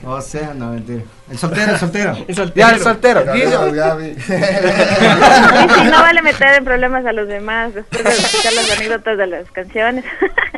[0.05, 1.01] O sea, no, mentira.
[1.29, 2.17] El soltero, el soltero.
[2.27, 2.67] El soltero.
[2.67, 3.33] Ya, el soltero.
[3.33, 3.99] Guillo.
[4.05, 4.13] Y
[5.79, 9.27] si no vale meter en problemas a los demás después de escuchar las anécdotas de
[9.27, 10.05] las canciones.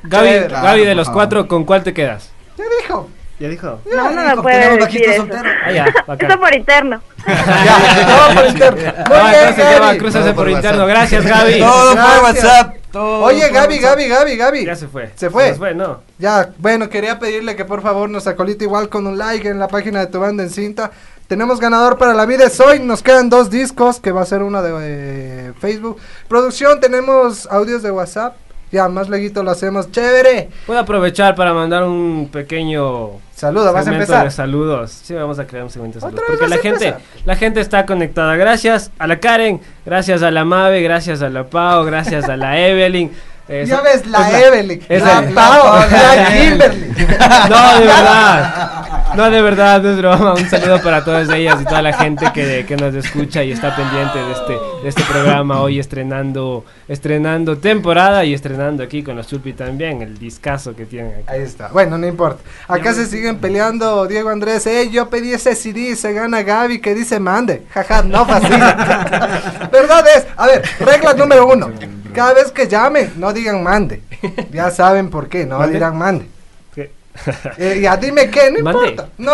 [0.04, 0.48] Gaby.
[0.50, 2.32] Gaby, de los cuatro, ¿con cuál te quedas?
[2.58, 3.10] Ya dijo.
[3.40, 3.80] Ya dijo.
[3.94, 5.28] No, no dijo, puede decir eso.
[5.64, 5.86] Ah, ya.
[6.20, 7.02] Eso por interno.
[7.28, 8.82] Ya, todo por interno.
[8.82, 10.86] Muy bien, entonces ya va, Todo por interno.
[10.86, 10.90] WhatsApp.
[10.90, 11.60] Gracias, Gaby.
[11.60, 12.24] Todo por.
[12.24, 12.76] WhatsApp.
[12.92, 13.78] todo Oye, Gaby.
[13.78, 14.66] Gaby, Gaby, Gaby.
[14.66, 15.12] Ya se fue.
[15.16, 15.50] Se fue.
[15.50, 16.02] Se fue, no.
[16.18, 19.68] Ya, bueno, quería pedirle que por favor nos acolite igual con un like en la
[19.68, 20.92] página de tu banda en cinta.
[21.28, 22.80] Tenemos ganador para la vida es hoy.
[22.80, 25.98] Nos quedan dos discos, que va a ser uno de eh, Facebook.
[26.28, 28.36] Producción, tenemos audios de WhatsApp.
[28.72, 29.92] Ya, más leguito lo hacemos.
[29.92, 30.50] Chévere.
[30.66, 34.26] Puedo aprovechar para mandar un pequeño Saluda, vas a segmento empezar.
[34.26, 34.92] de saludos.
[34.92, 36.24] Sí, vamos a crear un segmento de saludos.
[36.28, 38.36] Porque la a gente, la gente está conectada.
[38.36, 42.60] Gracias a la Karen, gracias a la Mabe, gracias a la Pau, gracias a la
[42.60, 43.12] Evelyn.
[43.50, 46.88] Eh, Ya ves, la es Evelyn, es la el- Pau, la Kimberly.
[47.50, 48.84] No, de verdad.
[49.16, 50.34] No, de verdad, no es broma.
[50.34, 53.74] Un saludo para todas ellas y toda la gente que, que nos escucha y está
[53.76, 55.62] pendiente de este, de este programa.
[55.62, 61.14] Hoy estrenando, estrenando temporada y estrenando aquí con los Chupi también, el discazo que tienen
[61.14, 61.24] aquí.
[61.28, 61.70] Ahí está.
[61.70, 62.42] Bueno, no importa.
[62.68, 64.68] Acá se siguen peleando Diego Andrés.
[64.68, 67.64] Eh, yo pedí ese CD, se gana Gaby que dice mande.
[67.74, 68.74] Jaja, no fascina.
[69.72, 70.26] Verdad es.
[70.36, 71.72] A ver, regla número uno.
[72.14, 74.02] Cada vez que llame, no digan mande.
[74.52, 75.74] Ya saben por qué, no ¿Mande?
[75.74, 76.28] dirán mande.
[77.58, 78.90] Eh, ya dime qué, no Mande.
[78.90, 79.10] importa.
[79.18, 79.34] No.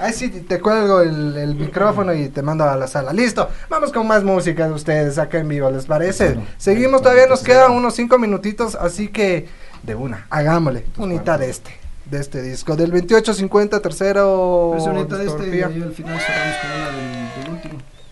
[0.00, 3.12] Ahí sí te cuelgo el, el micrófono y te mando a la sala.
[3.12, 3.48] Listo.
[3.68, 6.36] Vamos con más música de ustedes acá en vivo, ¿les parece?
[6.58, 9.46] Seguimos, todavía nos quedan unos cinco minutitos, así que
[9.84, 10.84] de una, hagámosle.
[10.98, 11.70] Unita de este,
[12.06, 12.74] de este disco.
[12.74, 14.70] Del 2850, tercero.
[14.72, 17.09] Pero es bonita de este y al final cerramos con una último.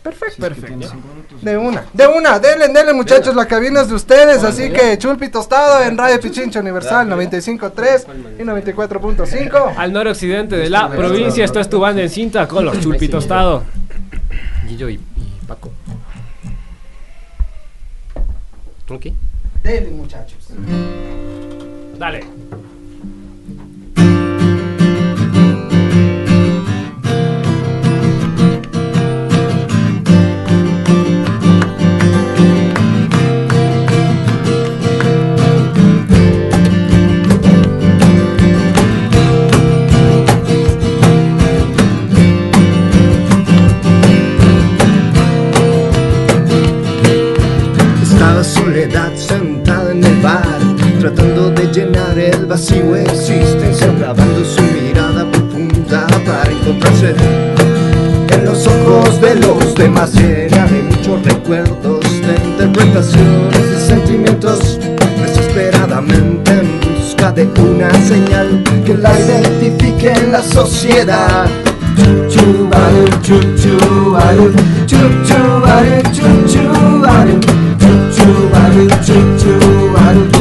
[0.09, 0.47] Perfecto.
[0.47, 1.43] Si es que tiene cinco minutos.
[1.43, 5.29] De una, de una, denle, denle muchachos, la cabina es de ustedes, así que Chulpi
[5.29, 8.07] Tostado en Radio Pichincha Universal 95.3
[8.39, 9.75] y 94.5.
[9.77, 13.65] Al noroccidente de la provincia, esto es tu banda en cinta con los Chulpi Tostado.
[14.67, 15.71] Guillo y, y Paco.
[18.89, 19.07] ¿Ok?
[19.63, 20.49] Denle muchachos.
[21.99, 22.25] Dale.
[50.99, 57.14] Tratando de llenar el vacío existencial, clavando su mirada profunda para encontrarse
[58.30, 64.78] en los ojos de los demás, llena de muchos recuerdos, de interpretaciones, de sentimientos,
[65.22, 71.46] desesperadamente en busca de una señal que la identifique en la sociedad.
[72.28, 74.53] Chu, baru, chu, chu, baru,
[74.86, 74.96] chu,
[75.26, 76.01] chu, baru,
[79.05, 80.38] chu, chu, baru.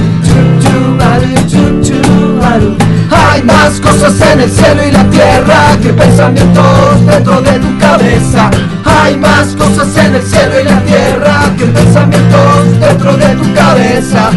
[3.12, 8.50] Hay más cosas en el cielo y la tierra que pensamientos dentro de tu cabeza.
[8.86, 14.32] Hay más cosas en el cielo y la tierra que pensamientos dentro de tu cabeza.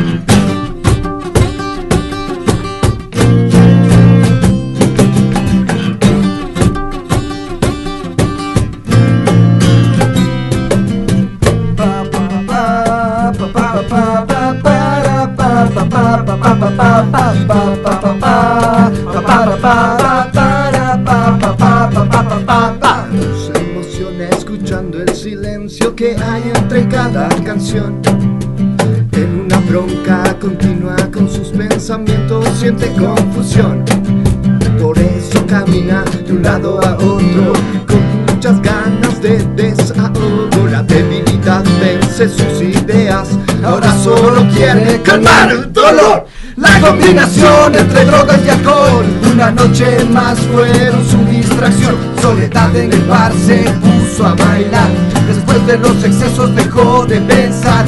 [45.11, 46.27] Calmar el dolor.
[46.57, 49.05] La combinación entre drogas y alcohol.
[49.33, 51.97] Una noche más fueron su distracción.
[52.21, 54.91] Soledad en el bar se puso a bailar.
[55.27, 57.87] Después de los excesos dejó de pensar.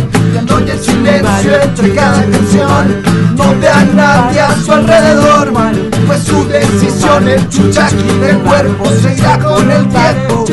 [0.49, 3.03] Noche en silencio entre cada canción.
[3.37, 5.53] No ve a nadie a su alrededor.
[6.07, 7.29] Fue su decisión.
[7.29, 10.45] El chuchaqui del cuerpo se irá con el tiempo.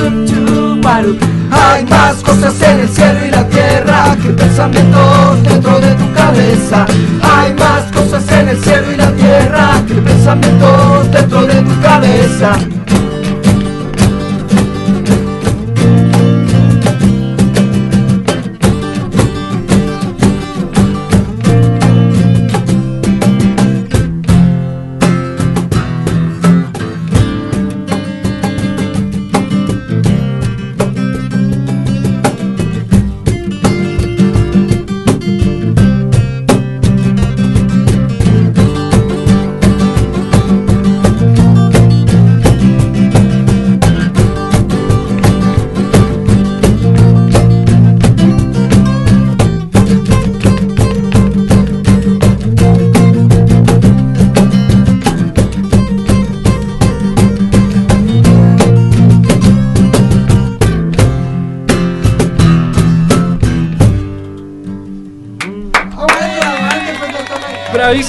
[1.51, 6.85] Hay más cosas en el cielo y la tierra que pensamientos dentro de tu cabeza.
[7.21, 12.78] Hay más cosas en el cielo y la tierra que pensamientos dentro de tu cabeza.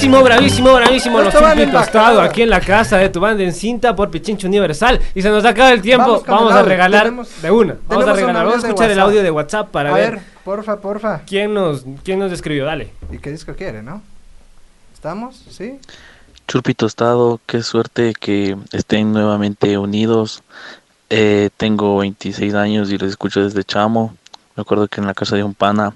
[0.09, 1.19] Bravísimo, bravísimo, bravísimo.
[1.21, 2.21] Los Tostado bacalao.
[2.21, 5.01] aquí en la casa de tu banda en cinta por Pichincho Universal.
[5.15, 6.23] Y se nos acaba el tiempo.
[6.27, 7.77] Vamos a regalar Tenemos- de una.
[7.89, 8.47] Vamos a regalar.
[8.47, 11.21] Vamos a escuchar el audio de WhatsApp para a ver, ver, porfa, porfa.
[11.27, 12.65] quién nos quién nos escribió.
[12.65, 12.91] Dale.
[13.13, 14.03] ¿Y qué disco quiere, no?
[14.95, 15.45] ¿Estamos?
[15.51, 15.79] ¿Sí?
[16.49, 20.43] Chulpi Tostado, qué suerte que estén nuevamente unidos.
[21.09, 24.15] Eh, tengo 26 años y los escucho desde chamo.
[24.57, 25.95] Me acuerdo que en la casa de un pana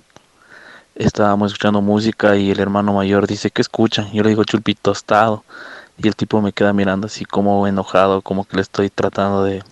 [0.95, 4.11] estábamos escuchando música y el hermano mayor dice, ¿qué escuchan?
[4.13, 5.45] Yo le digo Chulpi Tostado.
[5.97, 9.63] Y el tipo me queda mirando así como enojado, como que le estoy tratando de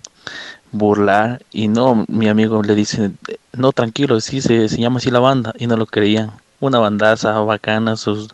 [0.70, 1.43] burlar.
[1.51, 3.11] Y no, mi amigo le dice,
[3.53, 5.53] no, tranquilo, sí, se, se llama así la banda.
[5.59, 6.33] Y no lo creían.
[6.61, 8.29] Una bandaza bacana, sus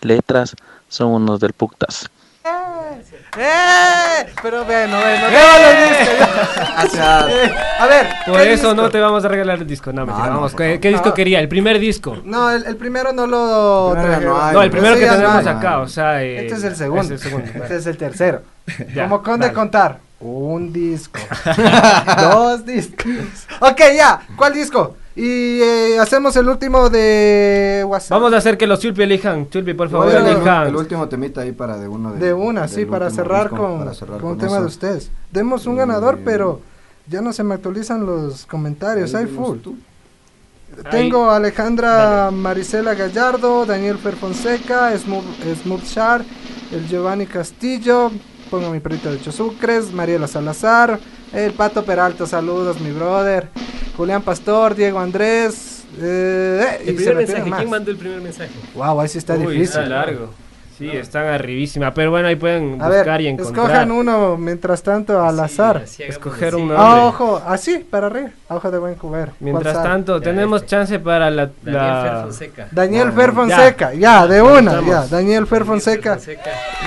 [0.00, 0.54] letras
[0.88, 2.08] son unos del Puctas.
[3.38, 4.26] ¡Eh!
[4.42, 5.26] Pero bueno, bueno.
[5.28, 6.18] ¡Eh!
[6.94, 8.06] Eh, a ver.
[8.26, 9.92] Por ¿qué eso no te vamos a regalar el disco.
[9.92, 10.54] No, mentira, no, vamos.
[10.54, 11.40] ¿Qué, disco quería?
[11.40, 12.18] El primer disco.
[12.24, 14.24] No, el, el primero no lo trajeron.
[14.24, 15.48] no hay, No, el primero que tenemos hay.
[15.48, 16.22] acá, o sea.
[16.22, 17.02] eh, Este es el segundo.
[17.04, 17.50] es el segundo.
[17.54, 18.42] Este es el tercero.
[18.94, 19.54] Ya, Como conde dale.
[19.54, 19.98] contar.
[20.20, 21.18] Un disco.
[22.20, 23.06] Dos discos.
[23.60, 24.20] Ok, ya.
[24.36, 24.96] ¿Cuál disco?
[25.14, 28.18] Y eh, hacemos el último de WhatsApp.
[28.18, 29.48] Vamos a hacer que los Chulpi elijan.
[29.50, 30.68] Chulpi, por favor, elijan.
[30.68, 33.94] el último temita ahí para de uno De una, sí, para cerrar disco, con, para
[33.94, 35.10] cerrar con un tema de ustedes.
[35.30, 36.60] Demos un ganador, pero
[37.06, 39.14] ya no se me actualizan los comentarios.
[39.14, 39.58] Hay full.
[39.58, 39.76] tú.
[40.90, 45.24] Tengo a Alejandra Marisela Gallardo, Daniel Fer Fonseca, Smooth
[45.62, 46.24] Smooth Shar,
[46.72, 48.10] el Giovanni Castillo,
[48.52, 51.00] pongo mi perrito de Chosucres, Mariela Salazar,
[51.32, 53.48] el Pato Peralta, saludos mi brother,
[53.96, 57.50] Julián Pastor, Diego Andrés, eh, y El primer me mensaje.
[57.50, 58.50] ¿quién mandó el primer mensaje?
[58.74, 59.62] Wow, ahí sí está Uy, difícil.
[59.80, 60.28] Está largo.
[60.90, 61.94] Sí, están arribísima.
[61.94, 63.64] Pero bueno, ahí pueden A buscar ver, y encontrar.
[63.66, 65.84] escojan uno mientras tanto al azar.
[65.98, 69.30] Escoger un Ah, ojo, así, para arriba, a ojo de buen comer.
[69.40, 71.50] Mientras tanto, tenemos chance para la.
[71.62, 72.68] Daniel la- Fer Fonseca.
[72.70, 73.32] Daniel No, Fer ya.
[73.34, 74.90] Fonseca, ya, de una, Estamos.
[74.90, 75.06] ya.
[75.16, 76.18] Daniel Fer Fonseca.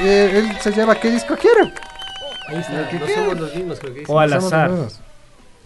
[0.04, 1.72] Eh, él se lleva, ¿qué disco quiere?
[2.48, 3.16] Ahí está, ¿Qué no quiere?
[3.22, 4.12] somos los mismos, creo que dice.
[4.12, 4.70] O al Somos los azar.
[4.72, 5.00] mismos.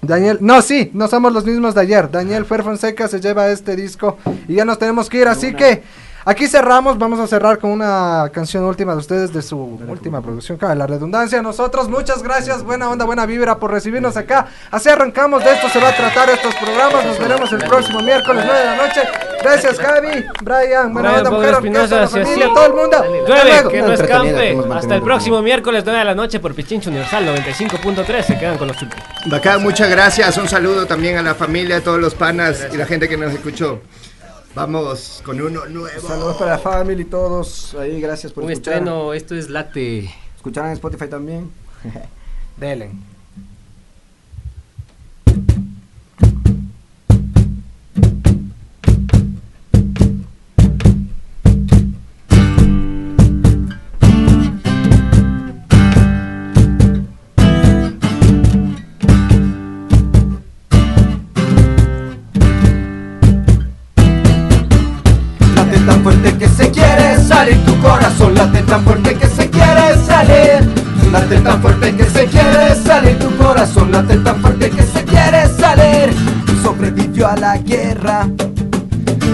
[0.02, 2.10] Daniel, no, sí, no somos los mismos de ayer.
[2.10, 4.18] Daniel Fer Fonseca se lleva este disco
[4.48, 5.84] y ya nos tenemos que ir, así que
[6.30, 6.98] aquí cerramos.
[6.98, 10.88] Vamos a cerrar con una canción última de ustedes de su última producción, cabe la
[10.88, 11.42] redundancia.
[11.42, 14.48] Nosotros, muchas gracias, buena onda, buena vibra por recibirnos acá.
[14.72, 17.06] Así arrancamos, de esto se va a tratar estos programas.
[17.06, 19.02] Nos veremos el próximo miércoles 9 de la noche.
[19.42, 22.98] Gracias, Javi, Brian, buena Brian onda, mujer, Espinosa, familia, todo el mundo.
[22.98, 24.58] Hasta Llueve, que no escampe.
[24.76, 28.24] Hasta el próximo miércoles, 9 de la noche, por Pichincho Universal 95.3.
[28.24, 28.98] Se quedan con los Chulpi.
[29.28, 30.38] Bacán, muchas gracias.
[30.38, 33.34] Un saludo también a la familia, a todos los panas y la gente que nos
[33.34, 33.82] escuchó.
[34.56, 36.02] Vamos con uno nuevo.
[36.02, 37.76] Saludos para la familia y todos.
[37.76, 38.76] Ahí, gracias por Un escuchar.
[38.76, 40.10] estreno, esto es Late.
[40.36, 41.52] Escucharán en Spotify también.
[42.58, 43.09] Delen.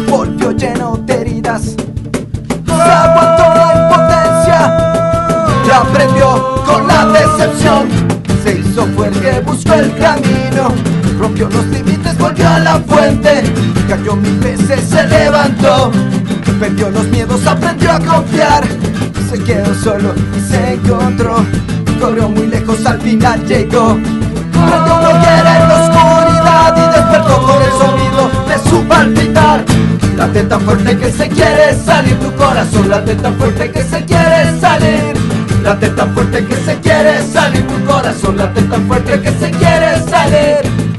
[0.10, 1.76] Volvió lleno de heridas
[2.66, 4.60] Se aguantó la impotencia
[5.66, 7.88] Y aprendió con la decepción.
[8.44, 10.70] Se hizo fuerte, buscó el camino.
[11.20, 13.44] Rompió los límites, volvió a la fuente.
[13.88, 15.92] Cayó mil veces, se levantó.
[16.60, 18.64] Perdió los miedos, aprendió a confiar.
[19.30, 21.46] Se quedó solo y se encontró.
[22.00, 23.96] Corrió muy lejos, al final llegó.
[23.96, 28.15] Prendió una hoguera en la oscuridad Y despertó con el sonido
[28.70, 29.66] su palpitar.
[30.18, 32.90] Late tan fuerte que se quiere salir tu corazón.
[32.90, 35.14] Late tan fuerte que se quiere salir.
[35.64, 38.38] Late tan fuerte que se quiere salir tu corazón.
[38.38, 40.95] Late tan fuerte que se quiere salir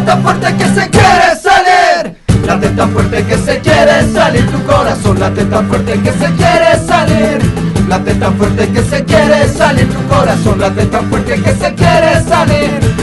[0.00, 2.46] Late tan fuerte que se quiere salir.
[2.46, 6.86] Late tan fuerte que se quiere salir tu corazón Late tan fuerte que se quiere
[6.86, 7.86] salir.
[7.86, 12.24] Late tan fuerte que se quiere salir tu corazón Late tan fuerte que se quiere
[12.26, 12.99] salir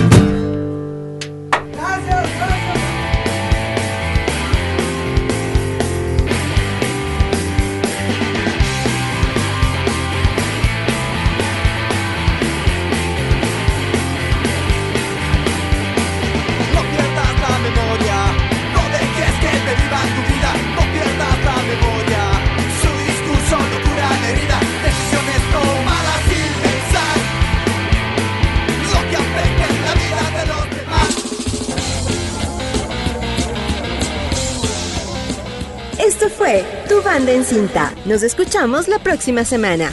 [37.27, 37.93] En Cinta.
[38.05, 39.91] Nos escuchamos la próxima semana.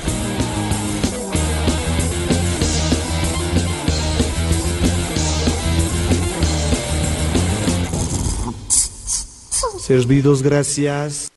[9.81, 11.29] Servidos, gracias.